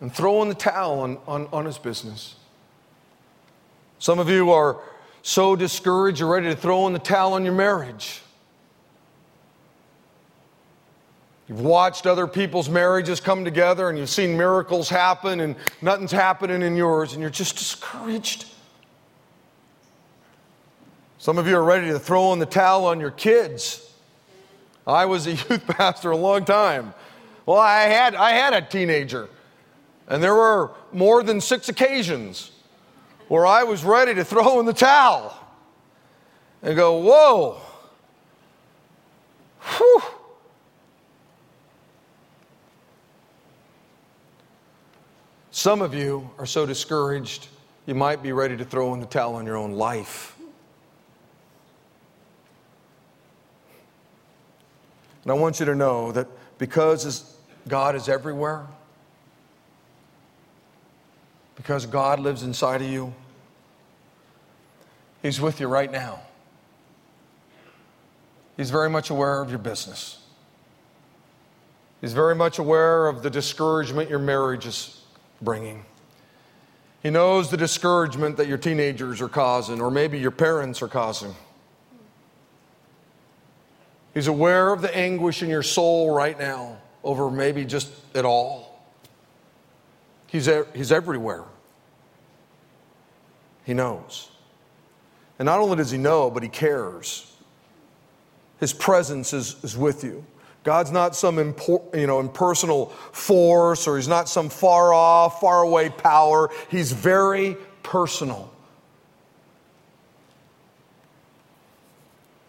[0.00, 2.36] and throw in the towel on, on, on his business.
[3.98, 4.80] Some of you are
[5.22, 8.20] so discouraged, you're ready to throw in the towel on your marriage.
[11.48, 16.62] You've watched other people's marriages come together and you've seen miracles happen and nothing's happening
[16.62, 18.46] in yours and you're just discouraged.
[21.18, 23.92] Some of you are ready to throw in the towel on your kids.
[24.86, 26.94] I was a youth pastor a long time.
[27.46, 29.28] Well, I had, I had a teenager,
[30.08, 32.52] and there were more than six occasions
[33.28, 35.38] where I was ready to throw in the towel
[36.62, 37.60] and go, Whoa,
[39.76, 40.02] whew.
[45.64, 47.48] Some of you are so discouraged,
[47.86, 50.36] you might be ready to throw in the towel on your own life.
[55.22, 57.34] And I want you to know that because
[57.66, 58.66] God is everywhere,
[61.56, 63.14] because God lives inside of you,
[65.22, 66.20] He's with you right now.
[68.58, 70.18] He's very much aware of your business.
[72.02, 74.93] He's very much aware of the discouragement your marriage is
[75.44, 75.84] bringing.
[77.02, 81.34] He knows the discouragement that your teenagers are causing, or maybe your parents are causing.
[84.14, 88.80] He's aware of the anguish in your soul right now over maybe just it all.
[90.28, 91.44] He's, he's everywhere.
[93.64, 94.30] He knows.
[95.38, 97.30] And not only does he know, but he cares.
[98.60, 100.24] His presence is, is with you.
[100.64, 105.62] God's not some impor- you know, impersonal force or he's not some far off, far
[105.62, 106.50] away power.
[106.70, 108.50] He's very personal.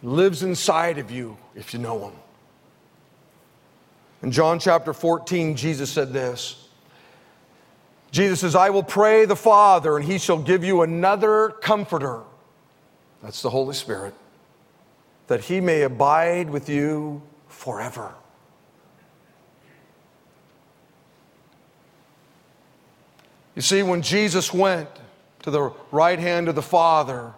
[0.02, 2.14] Lives inside of you if you know him.
[4.24, 6.70] In John chapter 14, Jesus said this.
[8.12, 12.22] Jesus says, I will pray the Father, and he shall give you another comforter.
[13.22, 14.14] That's the Holy Spirit,
[15.28, 17.22] that he may abide with you
[17.56, 18.14] forever.
[23.56, 24.90] You see, when Jesus went
[25.44, 27.34] to the right hand of the Father,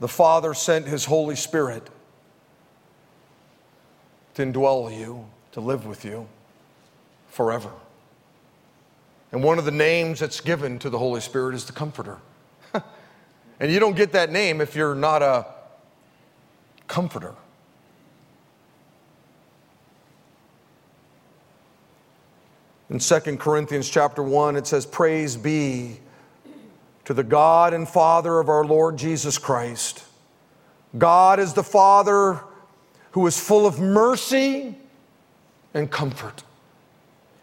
[0.00, 1.88] the Father sent his Holy Spirit
[4.34, 6.28] to indwell you, to live with you
[7.30, 7.72] forever.
[9.32, 12.18] And one of the names that's given to the Holy Spirit is the Comforter.
[13.60, 15.46] and you don't get that name if you're not a
[16.86, 17.34] comforter.
[22.90, 25.98] In 2 Corinthians chapter 1, it says, Praise be
[27.04, 30.04] to the God and Father of our Lord Jesus Christ.
[30.96, 32.40] God is the Father
[33.12, 34.74] who is full of mercy
[35.74, 36.42] and comfort.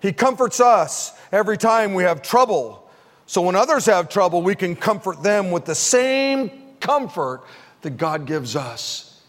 [0.02, 2.90] He comforts us every time we have trouble.
[3.28, 7.44] So when others have trouble, we can comfort them with the same comfort
[7.82, 9.22] that God gives us.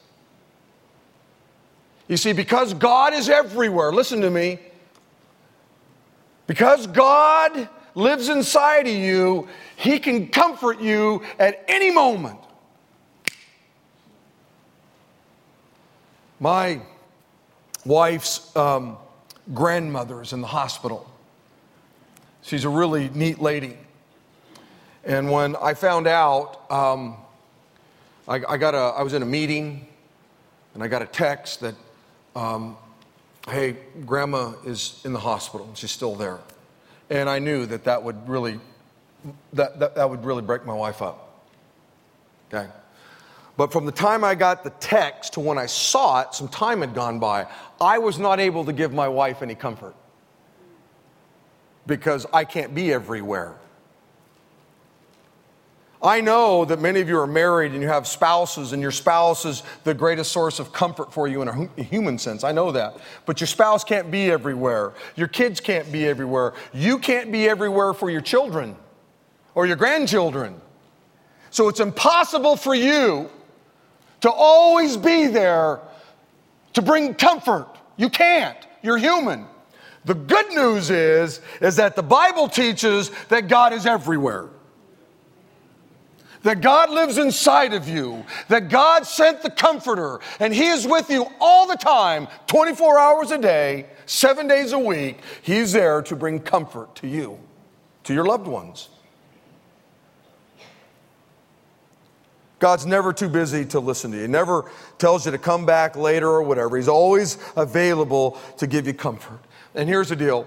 [2.08, 4.60] You see, because God is everywhere, listen to me,
[6.46, 12.38] because God lives inside of you, He can comfort you at any moment.
[16.38, 16.80] My
[17.84, 18.98] wife's um,
[19.54, 21.10] grandmother is in the hospital.
[22.42, 23.76] She's a really neat lady.
[25.04, 27.16] And when I found out, um,
[28.28, 29.86] I, I, got a, I was in a meeting
[30.74, 31.74] and I got a text that,
[32.34, 32.76] um,
[33.48, 35.70] hey, grandma is in the hospital.
[35.74, 36.38] She's still there.
[37.10, 38.58] And I knew that that would really,
[39.52, 41.44] that, that, that would really break my wife up.
[42.52, 42.68] Okay.
[43.56, 46.80] But from the time I got the text to when I saw it, some time
[46.80, 47.46] had gone by.
[47.80, 49.94] I was not able to give my wife any comfort
[51.86, 53.54] because I can't be everywhere.
[56.02, 59.44] I know that many of you are married and you have spouses, and your spouse
[59.44, 62.44] is the greatest source of comfort for you in a human sense.
[62.44, 62.98] I know that.
[63.24, 64.92] But your spouse can't be everywhere.
[65.14, 66.52] Your kids can't be everywhere.
[66.74, 68.76] You can't be everywhere for your children
[69.54, 70.60] or your grandchildren.
[71.50, 73.30] So it's impossible for you
[74.20, 75.80] to always be there
[76.74, 77.68] to bring comfort.
[77.96, 78.58] You can't.
[78.82, 79.46] You're human.
[80.04, 84.50] The good news is is that the Bible teaches that God is everywhere.
[86.46, 91.10] That God lives inside of you, that God sent the comforter and he is with
[91.10, 95.18] you all the time, 24 hours a day, 7 days a week.
[95.42, 97.40] He's there to bring comfort to you,
[98.04, 98.90] to your loved ones.
[102.60, 104.22] God's never too busy to listen to you.
[104.22, 106.76] He never tells you to come back later or whatever.
[106.76, 109.40] He's always available to give you comfort.
[109.74, 110.46] And here's the deal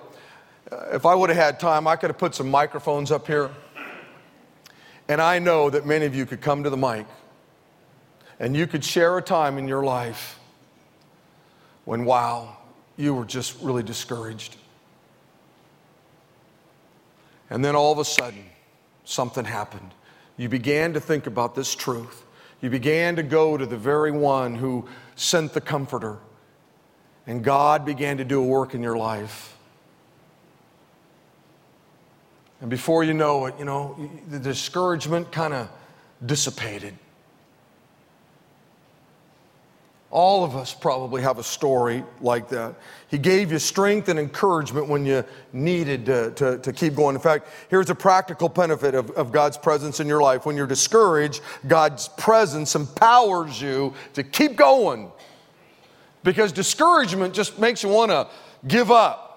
[0.94, 3.50] if I would have had time, I could have put some microphones up here.
[5.10, 7.08] And I know that many of you could come to the mic
[8.40, 10.40] and you could share a time in your life
[11.84, 12.58] when, wow,
[12.96, 14.56] you were just really discouraged.
[17.50, 18.46] And then all of a sudden,
[19.04, 19.92] something happened.
[20.38, 22.24] You began to think about this truth.
[22.62, 26.20] You began to go to the very one who sent the Comforter
[27.26, 29.56] and God began to do a work in your life.
[32.62, 33.98] And before you know it, you know,
[34.30, 35.70] the discouragement kind of
[36.26, 36.94] dissipated.
[40.12, 42.74] All of us probably have a story like that.
[43.10, 47.16] He gave you strength and encouragement when you needed to, to, to, keep going.
[47.16, 50.48] In fact, here's a practical benefit of, of God's presence in your life.
[50.48, 55.12] When you're discouraged, God's presence empowers you to keep going
[56.24, 58.28] because discouragement just makes you want to
[58.68, 59.29] give up.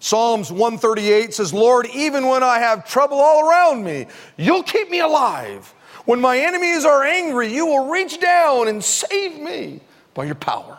[0.00, 5.00] Psalms 138 says, Lord, even when I have trouble all around me, you'll keep me
[5.00, 5.74] alive.
[6.04, 9.80] When my enemies are angry, you will reach down and save me
[10.14, 10.78] by your power.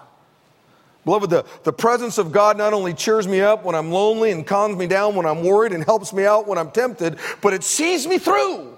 [1.05, 4.45] Beloved, the, the presence of God not only cheers me up when I'm lonely and
[4.45, 7.63] calms me down when I'm worried and helps me out when I'm tempted, but it
[7.63, 8.77] sees me through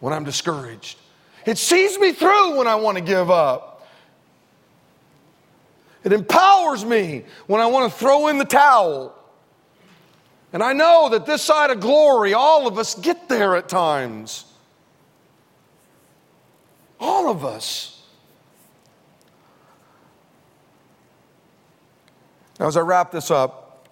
[0.00, 0.98] when I'm discouraged.
[1.46, 3.69] It sees me through when I want to give up.
[6.02, 9.14] It empowers me when I want to throw in the towel.
[10.52, 14.44] And I know that this side of glory, all of us get there at times.
[16.98, 18.02] All of us.
[22.58, 23.88] Now, as I wrap this up,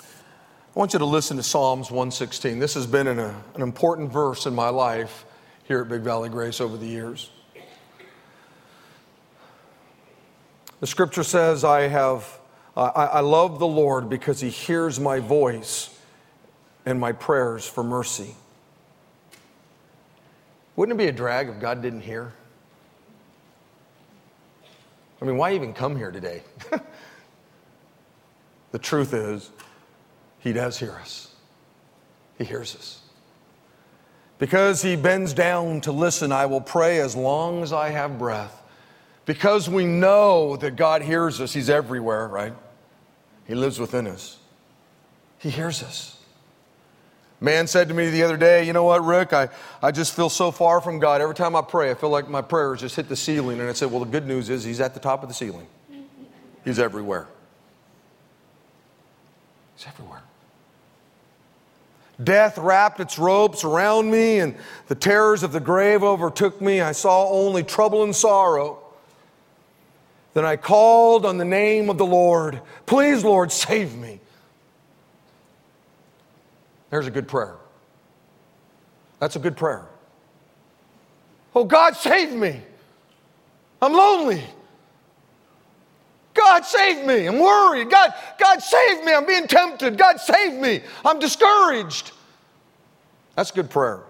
[0.00, 2.58] I want you to listen to Psalms 116.
[2.58, 5.24] This has been an, a, an important verse in my life
[5.64, 7.30] here at Big Valley Grace over the years.
[10.80, 12.38] The scripture says, I have,
[12.76, 15.98] I, I love the Lord because he hears my voice
[16.84, 18.34] and my prayers for mercy.
[20.76, 22.34] Wouldn't it be a drag if God didn't hear?
[25.20, 26.42] I mean, why even come here today?
[28.72, 29.50] the truth is,
[30.38, 31.34] He does hear us.
[32.36, 33.00] He hears us.
[34.38, 38.62] Because He bends down to listen, I will pray as long as I have breath.
[39.26, 42.54] Because we know that God hears us, He's everywhere, right?
[43.46, 44.38] He lives within us.
[45.38, 46.16] He hears us.
[47.40, 49.32] Man said to me the other day, You know what, Rick?
[49.32, 49.48] I,
[49.82, 51.20] I just feel so far from God.
[51.20, 53.60] Every time I pray, I feel like my prayers just hit the ceiling.
[53.60, 55.66] And I said, Well, the good news is He's at the top of the ceiling,
[56.64, 57.26] He's everywhere.
[59.76, 60.22] He's everywhere.
[62.22, 64.54] Death wrapped its ropes around me, and
[64.86, 66.80] the terrors of the grave overtook me.
[66.80, 68.85] I saw only trouble and sorrow.
[70.36, 72.60] Then I called on the name of the Lord.
[72.84, 74.20] Please, Lord, save me.
[76.90, 77.54] There's a good prayer.
[79.18, 79.86] That's a good prayer.
[81.54, 82.60] Oh, God, save me.
[83.80, 84.44] I'm lonely.
[86.34, 87.24] God, save me.
[87.24, 87.88] I'm worried.
[87.88, 89.14] God, God, save me.
[89.14, 89.96] I'm being tempted.
[89.96, 90.82] God, save me.
[91.02, 92.12] I'm discouraged.
[93.36, 94.00] That's a good prayer.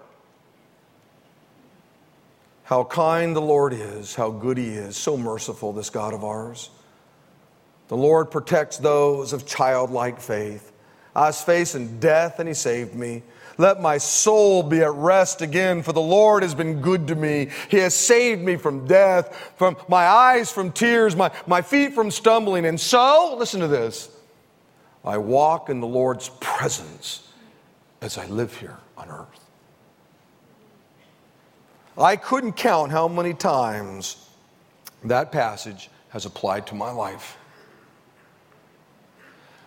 [2.67, 6.69] How kind the Lord is, how good He is, so merciful, this God of ours.
[7.87, 10.73] The Lord protects those of childlike faith.
[11.15, 13.23] I was facing death and he saved me.
[13.57, 17.47] Let my soul be at rest again, for the Lord has been good to me.
[17.69, 22.11] He has saved me from death, from my eyes from tears, my, my feet from
[22.11, 22.65] stumbling.
[22.65, 24.09] And so, listen to this
[25.05, 27.31] I walk in the Lord's presence
[28.01, 29.36] as I live here on earth.
[31.97, 34.29] I couldn't count how many times
[35.03, 37.37] that passage has applied to my life.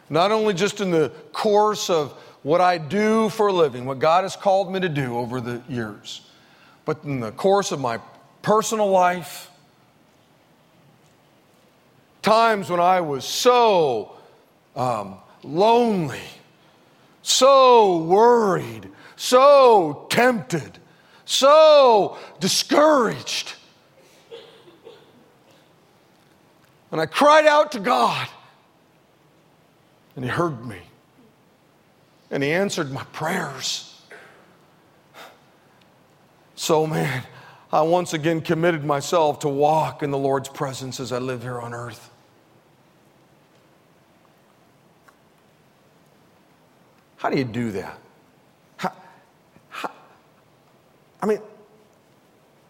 [0.08, 2.12] Not only just in the course of
[2.42, 5.62] what I do for a living, what God has called me to do over the
[5.68, 6.22] years,
[6.84, 8.00] but in the course of my
[8.42, 9.50] personal life,
[12.22, 14.16] times when I was so
[14.74, 16.20] um, lonely,
[17.22, 20.79] so worried, so tempted,
[21.30, 23.54] so discouraged.
[26.92, 28.28] And I cried out to God,
[30.16, 30.80] and He heard me
[32.30, 33.86] and He answered my prayers.
[36.54, 37.22] So, man,
[37.72, 41.60] I once again committed myself to walk in the Lord's presence as I live here
[41.60, 42.10] on earth.
[47.16, 47.98] How do you do that?
[48.76, 48.92] How,
[49.68, 49.90] how,
[51.22, 51.40] I mean,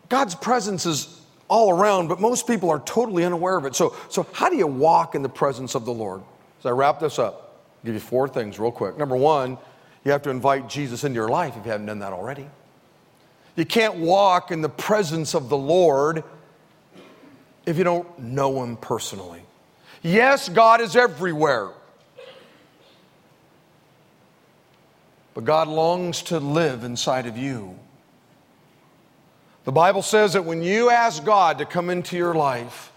[0.09, 3.75] God's presence is all around, but most people are totally unaware of it.
[3.75, 6.23] So, so how do you walk in the presence of the Lord?
[6.61, 8.99] As I wrap this up, I'll give you four things real quick.
[8.99, 9.59] Number one,
[10.05, 12.47] you have to invite Jesus into your life if you haven't done that already.
[13.57, 16.25] You can't walk in the presence of the Lord
[17.67, 19.43] if you don't know Him personally.
[20.03, 21.71] Yes, God is everywhere.
[25.35, 27.79] But God longs to live inside of you.
[29.71, 32.91] The Bible says that when you ask God to come into your life,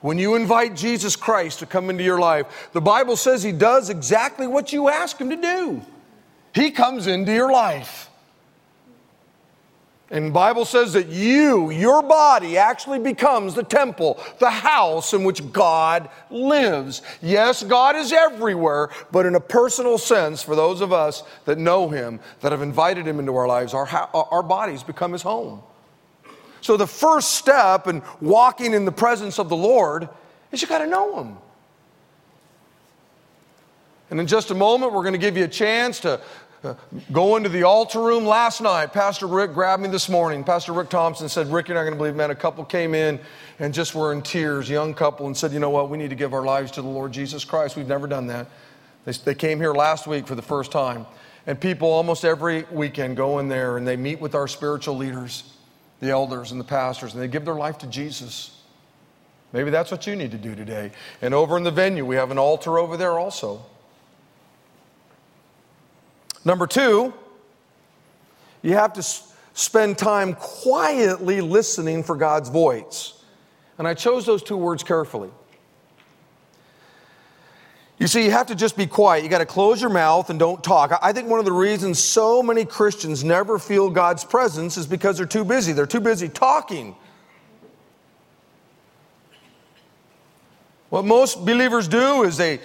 [0.00, 3.90] when you invite Jesus Christ to come into your life, the Bible says He does
[3.90, 5.82] exactly what you ask Him to do.
[6.54, 8.08] He comes into your life.
[10.10, 15.22] And the Bible says that you, your body, actually becomes the temple, the house in
[15.22, 17.02] which God lives.
[17.20, 21.90] Yes, God is everywhere, but in a personal sense, for those of us that know
[21.90, 25.62] Him, that have invited Him into our lives, our, our bodies become His home.
[26.60, 30.08] So the first step in walking in the presence of the Lord
[30.52, 31.36] is you got to know Him.
[34.10, 36.20] And in just a moment, we're going to give you a chance to
[36.64, 36.74] uh,
[37.12, 38.26] go into the altar room.
[38.26, 40.42] Last night, Pastor Rick grabbed me this morning.
[40.42, 43.20] Pastor Rick Thompson said, Rick, you're not going to believe, man, a couple came in
[43.60, 46.16] and just were in tears, young couple, and said, you know what, we need to
[46.16, 47.76] give our lives to the Lord Jesus Christ.
[47.76, 48.48] We've never done that.
[49.04, 51.06] They, they came here last week for the first time.
[51.46, 55.44] And people almost every weekend go in there and they meet with our spiritual leaders
[56.00, 58.58] the elders and the pastors, and they give their life to Jesus.
[59.52, 60.92] Maybe that's what you need to do today.
[61.20, 63.64] And over in the venue, we have an altar over there also.
[66.44, 67.12] Number two,
[68.62, 69.02] you have to
[69.52, 73.22] spend time quietly listening for God's voice.
[73.78, 75.30] And I chose those two words carefully.
[78.00, 79.22] You see, you have to just be quiet.
[79.22, 80.98] You got to close your mouth and don't talk.
[81.02, 85.18] I think one of the reasons so many Christians never feel God's presence is because
[85.18, 85.72] they're too busy.
[85.74, 86.96] They're too busy talking.
[90.88, 92.60] What most believers do is they,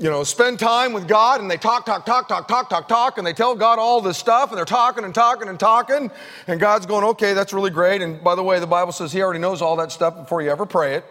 [0.00, 3.18] you know, spend time with God and they talk, talk, talk, talk, talk, talk, talk,
[3.18, 6.10] and they tell God all this stuff and they're talking and talking and talking.
[6.48, 8.02] And God's going, okay, that's really great.
[8.02, 10.50] And by the way, the Bible says He already knows all that stuff before you
[10.50, 11.04] ever pray it.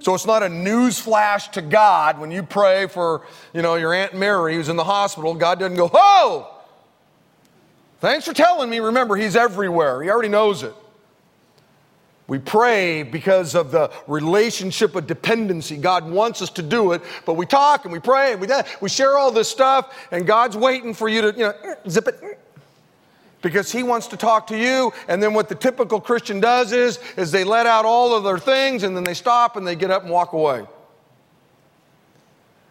[0.00, 3.92] So it's not a news flash to God when you pray for, you know, your
[3.92, 5.34] Aunt Mary who's in the hospital.
[5.34, 6.54] God doesn't go, "Oh,
[8.00, 8.80] thanks for telling me.
[8.80, 10.02] Remember, He's everywhere.
[10.02, 10.74] He already knows it."
[12.28, 15.76] We pray because of the relationship of dependency.
[15.76, 18.46] God wants us to do it, but we talk and we pray and we,
[18.80, 22.39] we share all this stuff, and God's waiting for you to, you know, zip it,
[23.42, 24.92] because he wants to talk to you.
[25.08, 28.38] And then what the typical christian does is is they let out all of their
[28.38, 30.66] things and then they stop and they get up and walk away.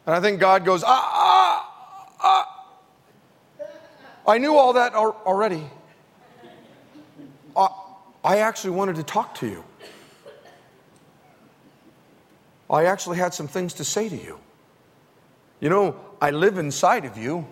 [0.06, 2.56] And i think god goes ah ah ah.
[4.28, 5.64] I knew all that already.
[8.22, 9.64] I actually wanted to talk to you.
[12.70, 14.40] I actually had some things to say to you.
[15.60, 17.48] You know i live inside of you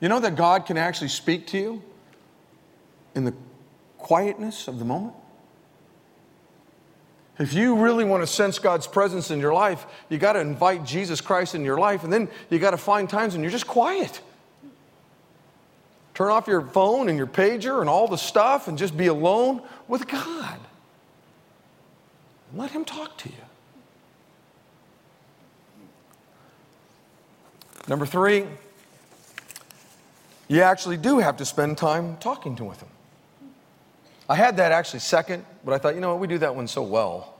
[0.00, 1.82] you know that God can actually speak to you
[3.14, 3.34] in the
[3.98, 5.14] quietness of the moment?
[7.38, 10.84] If you really want to sense God's presence in your life, you got to invite
[10.84, 13.66] Jesus Christ in your life, and then you got to find times when you're just
[13.66, 14.20] quiet.
[16.14, 19.62] Turn off your phone and your pager and all the stuff and just be alone
[19.88, 20.60] with God.
[22.54, 23.34] Let Him talk to you.
[27.88, 28.46] Number three,
[30.48, 32.88] you actually do have to spend time talking to with him.
[34.28, 36.68] I had that actually second, but I thought, you know what, we do that one
[36.68, 37.34] so well.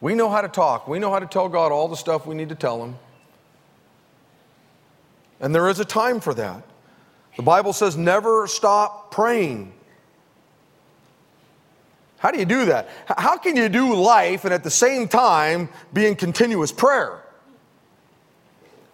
[0.00, 0.88] We know how to talk.
[0.88, 2.96] We know how to tell God all the stuff we need to tell him.
[5.40, 6.62] And there is a time for that.
[7.36, 9.72] The Bible says never stop praying.
[12.18, 12.88] How do you do that?
[13.06, 17.19] How can you do life and at the same time be in continuous prayer?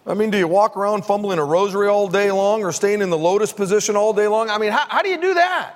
[0.07, 3.11] I mean, do you walk around fumbling a rosary all day long or staying in
[3.11, 4.49] the lotus position all day long?
[4.51, 5.75] I mean, how, how do you do that?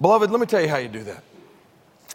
[0.00, 1.22] Beloved, let me tell you how you do that.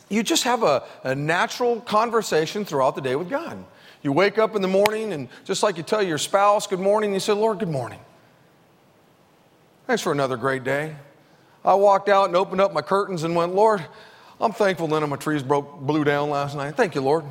[0.10, 3.64] You just have a, a natural conversation throughout the day with God.
[4.04, 7.14] You wake up in the morning, and just like you tell your spouse good morning,
[7.14, 8.00] you say, Lord, good morning.
[9.86, 10.96] Thanks for another great day.
[11.64, 13.86] I walked out and opened up my curtains and went, Lord,
[14.40, 16.76] I'm thankful none of my trees broke, blew down last night.
[16.76, 17.24] Thank you, Lord.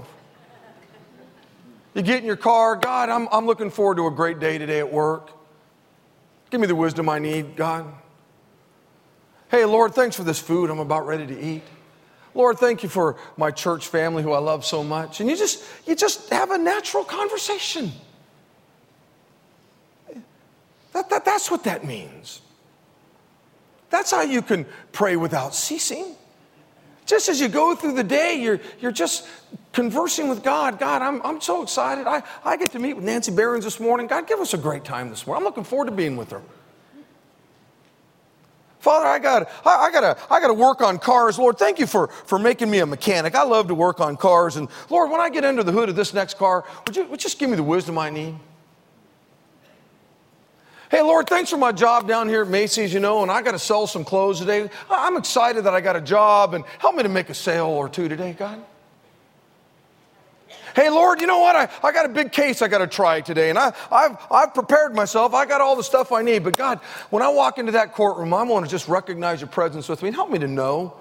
[1.96, 4.80] You get in your car, God, I'm, I'm looking forward to a great day today
[4.80, 5.30] at work.
[6.50, 7.86] Give me the wisdom I need, God.
[9.50, 11.62] Hey, Lord, thanks for this food I'm about ready to eat.
[12.34, 15.20] Lord, thank you for my church family who I love so much.
[15.20, 17.90] And you just, you just have a natural conversation.
[20.92, 22.42] That, that, that's what that means.
[23.88, 26.14] That's how you can pray without ceasing.
[27.06, 29.26] Just as you go through the day, you're, you're just
[29.72, 30.78] conversing with God.
[30.78, 32.06] God, I'm, I'm so excited.
[32.06, 34.08] I, I get to meet with Nancy Behrens this morning.
[34.08, 35.42] God, give us a great time this morning.
[35.42, 36.42] I'm looking forward to being with her.
[38.80, 41.40] Father, I got I, I gotta I gotta work on cars.
[41.40, 43.34] Lord, thank you for, for making me a mechanic.
[43.34, 44.54] I love to work on cars.
[44.54, 47.20] And Lord, when I get under the hood of this next car, would you, would
[47.20, 48.36] you just give me the wisdom I need?
[50.90, 53.52] Hey, Lord, thanks for my job down here at Macy's, you know, and I got
[53.52, 54.70] to sell some clothes today.
[54.88, 57.88] I'm excited that I got a job and help me to make a sale or
[57.88, 58.62] two today, God.
[60.76, 61.56] Hey, Lord, you know what?
[61.56, 64.54] I, I got a big case I got to try today, and I, I've, I've
[64.54, 65.34] prepared myself.
[65.34, 66.44] I got all the stuff I need.
[66.44, 66.80] But God,
[67.10, 70.08] when I walk into that courtroom, I want to just recognize your presence with me
[70.08, 70.94] and help me to know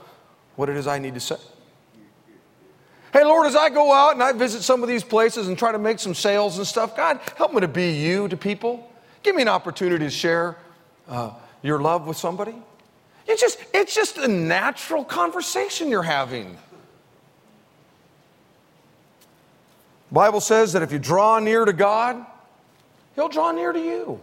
[0.56, 1.36] what it is I need to say.
[3.12, 5.72] Hey, Lord, as I go out and I visit some of these places and try
[5.72, 8.90] to make some sales and stuff, God, help me to be you to people.
[9.26, 10.56] Give me an opportunity to share
[11.10, 11.32] uh,
[11.64, 12.54] your love with somebody.
[13.28, 16.56] You just, it's just a natural conversation you're having.
[20.12, 22.24] Bible says that if you draw near to God,
[23.16, 24.20] He'll draw near to you.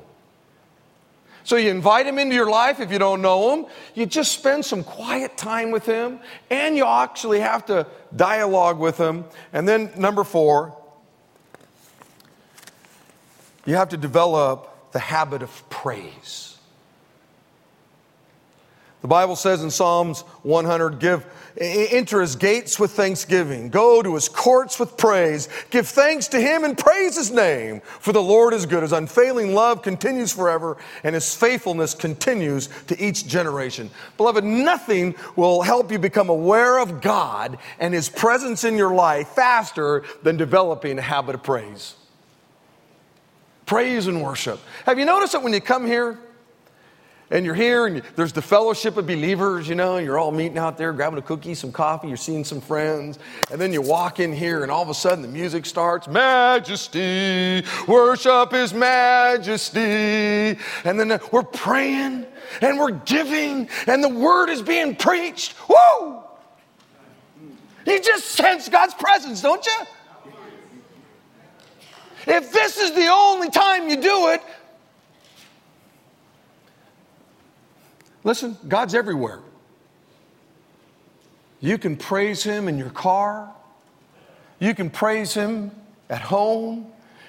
[1.42, 3.66] So you invite him into your life if you don't know him.
[3.96, 8.98] You just spend some quiet time with him, and you actually have to dialogue with
[8.98, 9.24] him.
[9.52, 10.76] And then, number four,
[13.66, 16.52] you have to develop the habit of praise.
[19.02, 21.26] The Bible says in Psalms 100 give
[21.58, 26.62] enter his gates with thanksgiving, go to his courts with praise, give thanks to him
[26.64, 27.80] and praise his name.
[27.80, 28.82] For the Lord is good.
[28.82, 33.90] His unfailing love continues forever, and his faithfulness continues to each generation.
[34.16, 39.28] Beloved, nothing will help you become aware of God and his presence in your life
[39.28, 41.96] faster than developing a habit of praise.
[43.66, 44.60] Praise and worship.
[44.86, 46.18] Have you noticed that when you come here,
[47.32, 50.76] and you're here and there's the fellowship of believers, you know, you're all meeting out
[50.76, 53.18] there, grabbing a cookie, some coffee, you're seeing some friends,
[53.50, 57.64] and then you walk in here and all of a sudden the music starts, Majesty,
[57.88, 59.80] worship His Majesty.
[60.84, 62.26] And then we're praying
[62.60, 65.54] and we're giving and the word is being preached.
[65.68, 66.22] Woo!
[67.86, 69.86] You just sense God's presence, don't you?
[72.26, 74.42] If this is the only time you do it,
[78.24, 79.40] Listen, God's everywhere.
[81.60, 83.52] You can praise Him in your car.
[84.58, 85.72] You can praise Him
[86.08, 86.86] at home.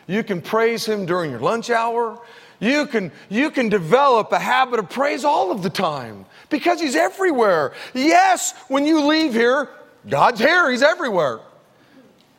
[0.08, 2.20] You can praise Him during your lunch hour.
[2.60, 6.96] You can, you can develop a habit of praise all of the time because He's
[6.96, 7.74] everywhere.
[7.94, 9.70] Yes, when you leave here,
[10.08, 11.40] God's here, He's everywhere.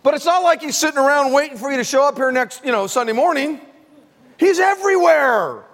[0.05, 2.63] But it's not like He's sitting around waiting for you to show up here next,
[2.63, 3.59] you know, Sunday morning.
[4.39, 5.65] He's everywhere.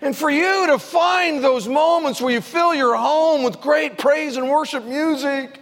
[0.00, 4.36] And for you to find those moments where you fill your home with great praise
[4.36, 5.58] and worship music,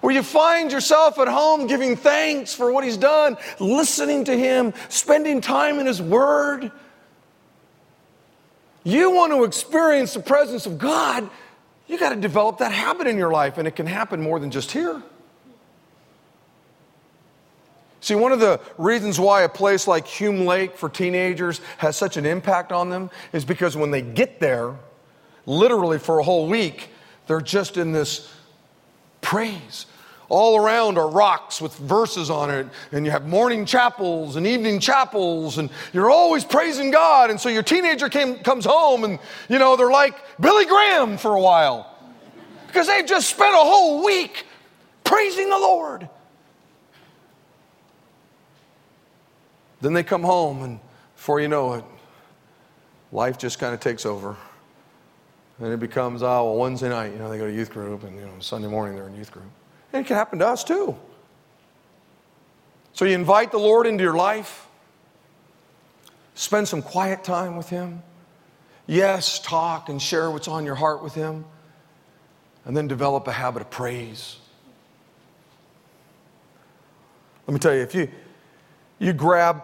[0.00, 4.74] where you find yourself at home giving thanks for what He's done, listening to Him,
[4.88, 6.72] spending time in His Word.
[8.82, 11.30] You want to experience the presence of God,
[11.86, 14.50] you got to develop that habit in your life, and it can happen more than
[14.50, 15.00] just here.
[18.04, 22.18] See, one of the reasons why a place like Hume Lake for teenagers has such
[22.18, 24.74] an impact on them is because when they get there,
[25.46, 26.90] literally for a whole week,
[27.28, 28.30] they're just in this
[29.22, 29.86] praise.
[30.28, 34.80] all around are rocks with verses on it, and you have morning chapels and evening
[34.80, 37.30] chapels, and you're always praising God.
[37.30, 41.34] And so your teenager came, comes home, and you know they're like Billy Graham for
[41.36, 41.90] a while
[42.66, 44.44] because they've just spent a whole week
[45.04, 46.06] praising the Lord.
[49.84, 50.80] Then they come home, and
[51.14, 51.84] before you know it,
[53.12, 54.34] life just kind of takes over.
[55.58, 58.16] And it becomes, oh, well, Wednesday night, you know, they go to youth group, and,
[58.16, 59.44] you know, Sunday morning they're in youth group.
[59.92, 60.96] And it can happen to us too.
[62.94, 64.66] So you invite the Lord into your life,
[66.34, 68.02] spend some quiet time with Him.
[68.86, 71.44] Yes, talk and share what's on your heart with Him,
[72.64, 74.38] and then develop a habit of praise.
[77.46, 78.08] Let me tell you, if you,
[78.98, 79.62] you grab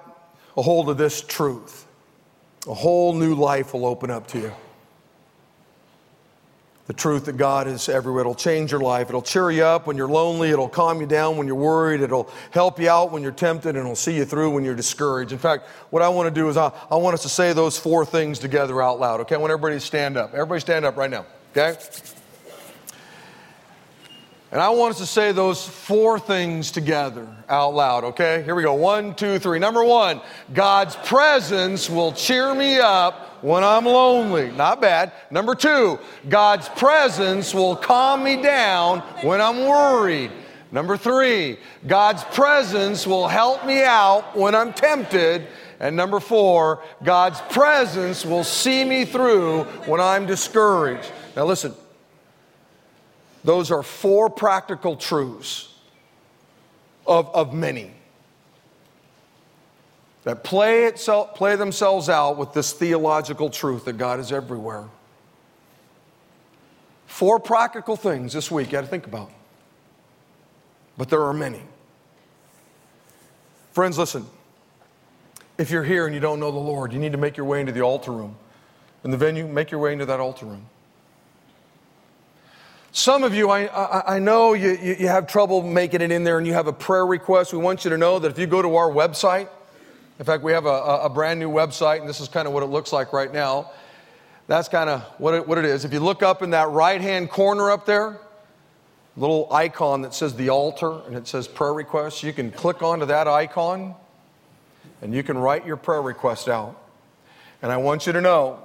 [0.60, 1.86] a hold of this truth,
[2.68, 4.52] a whole new life will open up to you
[6.86, 8.22] the truth that God is everywhere.
[8.22, 9.08] It'll change your life.
[9.08, 10.50] It'll cheer you up when you're lonely.
[10.50, 12.00] It'll calm you down when you're worried.
[12.00, 15.30] It'll help you out when you're tempted, and it'll see you through when you're discouraged.
[15.30, 17.78] In fact, what I want to do is I, I want us to say those
[17.78, 19.36] four things together out loud, okay?
[19.36, 20.34] I want everybody to stand up.
[20.34, 21.78] Everybody stand up right now, okay?
[24.52, 28.42] And I want us to say those four things together out loud, okay?
[28.42, 28.74] Here we go.
[28.74, 29.60] One, two, three.
[29.60, 30.20] Number one,
[30.52, 34.50] God's presence will cheer me up when I'm lonely.
[34.50, 35.12] Not bad.
[35.30, 40.32] Number two, God's presence will calm me down when I'm worried.
[40.72, 45.46] Number three, God's presence will help me out when I'm tempted.
[45.78, 51.10] And number four, God's presence will see me through when I'm discouraged.
[51.36, 51.72] Now, listen,
[53.44, 55.74] those are four practical truths
[57.06, 57.92] of, of many
[60.24, 64.84] that play, itself, play themselves out with this theological truth that God is everywhere.
[67.06, 69.30] Four practical things this week you got to think about.
[70.98, 71.62] But there are many.
[73.72, 74.26] Friends, listen.
[75.56, 77.60] If you're here and you don't know the Lord, you need to make your way
[77.60, 78.36] into the altar room.
[79.04, 80.66] In the venue, make your way into that altar room.
[82.92, 86.38] Some of you, I, I, I know you, you have trouble making it in there
[86.38, 87.52] and you have a prayer request.
[87.52, 89.48] We want you to know that if you go to our website,
[90.18, 92.62] in fact, we have a, a brand new website, and this is kind of what
[92.62, 93.70] it looks like right now.
[94.48, 95.84] That's kind of what it, what it is.
[95.84, 98.18] If you look up in that right hand corner up there,
[99.16, 103.06] little icon that says the altar and it says prayer requests, you can click onto
[103.06, 103.94] that icon
[105.00, 106.76] and you can write your prayer request out.
[107.62, 108.62] And I want you to know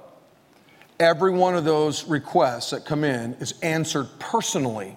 [0.98, 4.96] every one of those requests that come in is answered personally.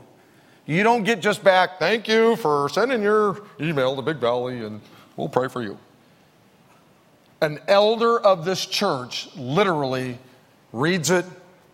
[0.66, 4.82] You don't get just back, thank you for sending your email to Big Valley and
[5.18, 5.78] we'll pray for you
[7.42, 10.18] an elder of this church literally
[10.74, 11.26] reads it,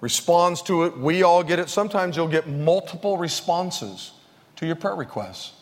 [0.02, 0.98] responds to it.
[0.98, 1.70] We all get it.
[1.70, 4.12] Sometimes you'll get multiple responses
[4.58, 5.54] to your prayer requests.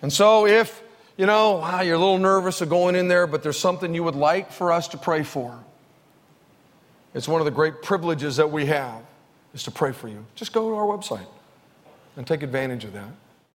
[0.00, 0.82] And so, if
[1.16, 4.04] you know wow, you're a little nervous of going in there, but there's something you
[4.04, 5.58] would like for us to pray for,
[7.18, 9.02] it's one of the great privileges that we have
[9.52, 10.24] is to pray for you.
[10.36, 11.26] Just go to our website
[12.16, 13.10] and take advantage of that.